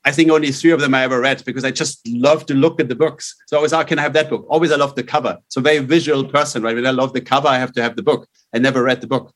[0.07, 2.79] I think only three of them I ever read because I just love to look
[2.79, 3.35] at the books.
[3.47, 4.45] So I always, how can I have that book?
[4.47, 5.37] Always, I love the cover.
[5.49, 6.75] So very visual person, right?
[6.75, 8.25] When I love the cover, I have to have the book.
[8.55, 9.33] I never read the book.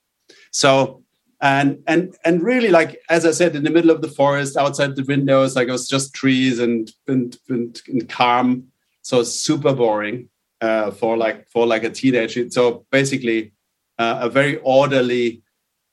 [0.53, 1.00] So
[1.41, 4.95] and and and really, like as I said, in the middle of the forest, outside
[4.95, 8.67] the windows, like it was just trees and and, and, and calm.
[9.01, 10.29] So super boring
[10.61, 12.49] uh, for like for like a teenager.
[12.51, 13.53] So basically,
[13.97, 15.41] uh, a very orderly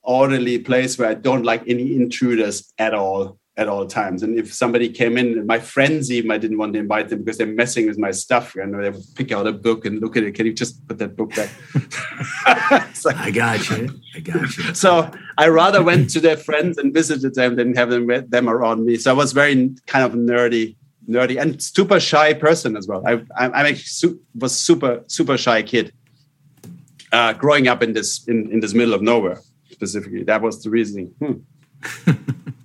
[0.03, 4.23] orderly place where I don't like any intruders at all at all times.
[4.23, 7.37] And if somebody came in, my friends even, I didn't want to invite them because
[7.37, 8.55] they're messing with my stuff.
[8.55, 10.33] And they would pick out a book and look at it.
[10.33, 11.49] Can you just put that book back?
[13.03, 13.99] like, I got you.
[14.15, 14.73] I got you.
[14.73, 18.85] So I rather went to their friends and visited them than have them, them around
[18.85, 18.95] me.
[18.95, 20.77] So I was very kind of nerdy,
[21.09, 23.03] nerdy and super shy person as well.
[23.05, 23.81] I, I, I
[24.35, 25.91] was super, super shy kid.
[27.11, 29.41] Uh, growing up in this in, in this middle of nowhere
[29.71, 31.07] specifically, that was the reasoning.
[31.19, 32.13] Hmm.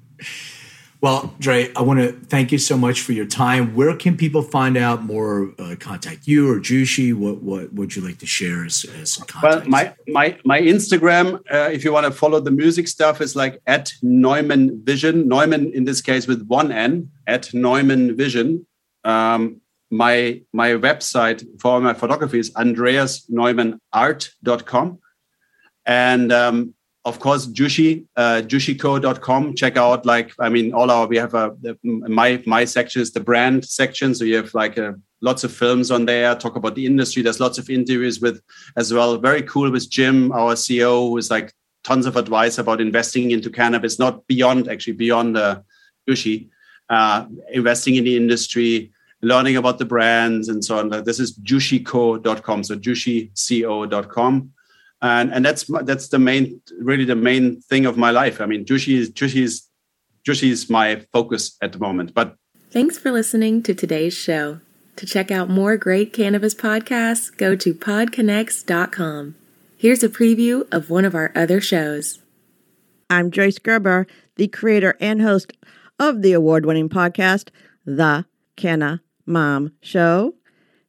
[1.04, 3.74] Well, Dre, I want to thank you so much for your time.
[3.74, 5.52] Where can people find out more?
[5.58, 7.12] Uh, contact you or Jushi?
[7.12, 9.42] What what would you like to share as, as contact?
[9.42, 13.36] Well, my my my Instagram, uh, if you want to follow the music stuff, is
[13.36, 15.28] like at Neumann Vision.
[15.28, 18.66] Neumann in this case with one N at Neumann Vision.
[19.04, 19.60] Um,
[19.90, 24.98] my my website for my photography is andreasneumannart.com.
[25.84, 26.72] And um,
[27.04, 31.54] of course jushi uh, jushico.com check out like i mean all our we have a
[31.82, 34.14] my my section is the brand section.
[34.14, 36.34] So you have like a, uh, lots of films on there.
[36.34, 37.22] Talk about the industry.
[37.22, 38.42] There's lots of interviews with
[38.76, 39.16] as well.
[39.18, 41.52] Very cool with jim our ceo who is like
[41.82, 45.60] tons of advice about investing into cannabis not beyond actually beyond uh,
[46.08, 46.48] jushi
[46.90, 48.90] uh, investing in the industry
[49.22, 50.88] learning about the brands and so on.
[51.04, 54.50] This is jushico.com so jushico.com
[55.02, 58.40] and and that's that's the main really the main thing of my life.
[58.40, 59.68] I mean jushi is jushi is
[60.26, 62.36] jushi is my focus at the moment but
[62.70, 64.60] thanks for listening to today's show.
[64.96, 69.34] To check out more great cannabis podcasts go to podconx.com
[69.76, 72.20] here's a preview of one of our other shows.
[73.10, 74.06] I'm joyce gerber
[74.36, 75.52] the creator and host
[75.98, 77.50] of the award-winning podcast
[77.84, 78.24] the
[78.56, 80.34] canna mom show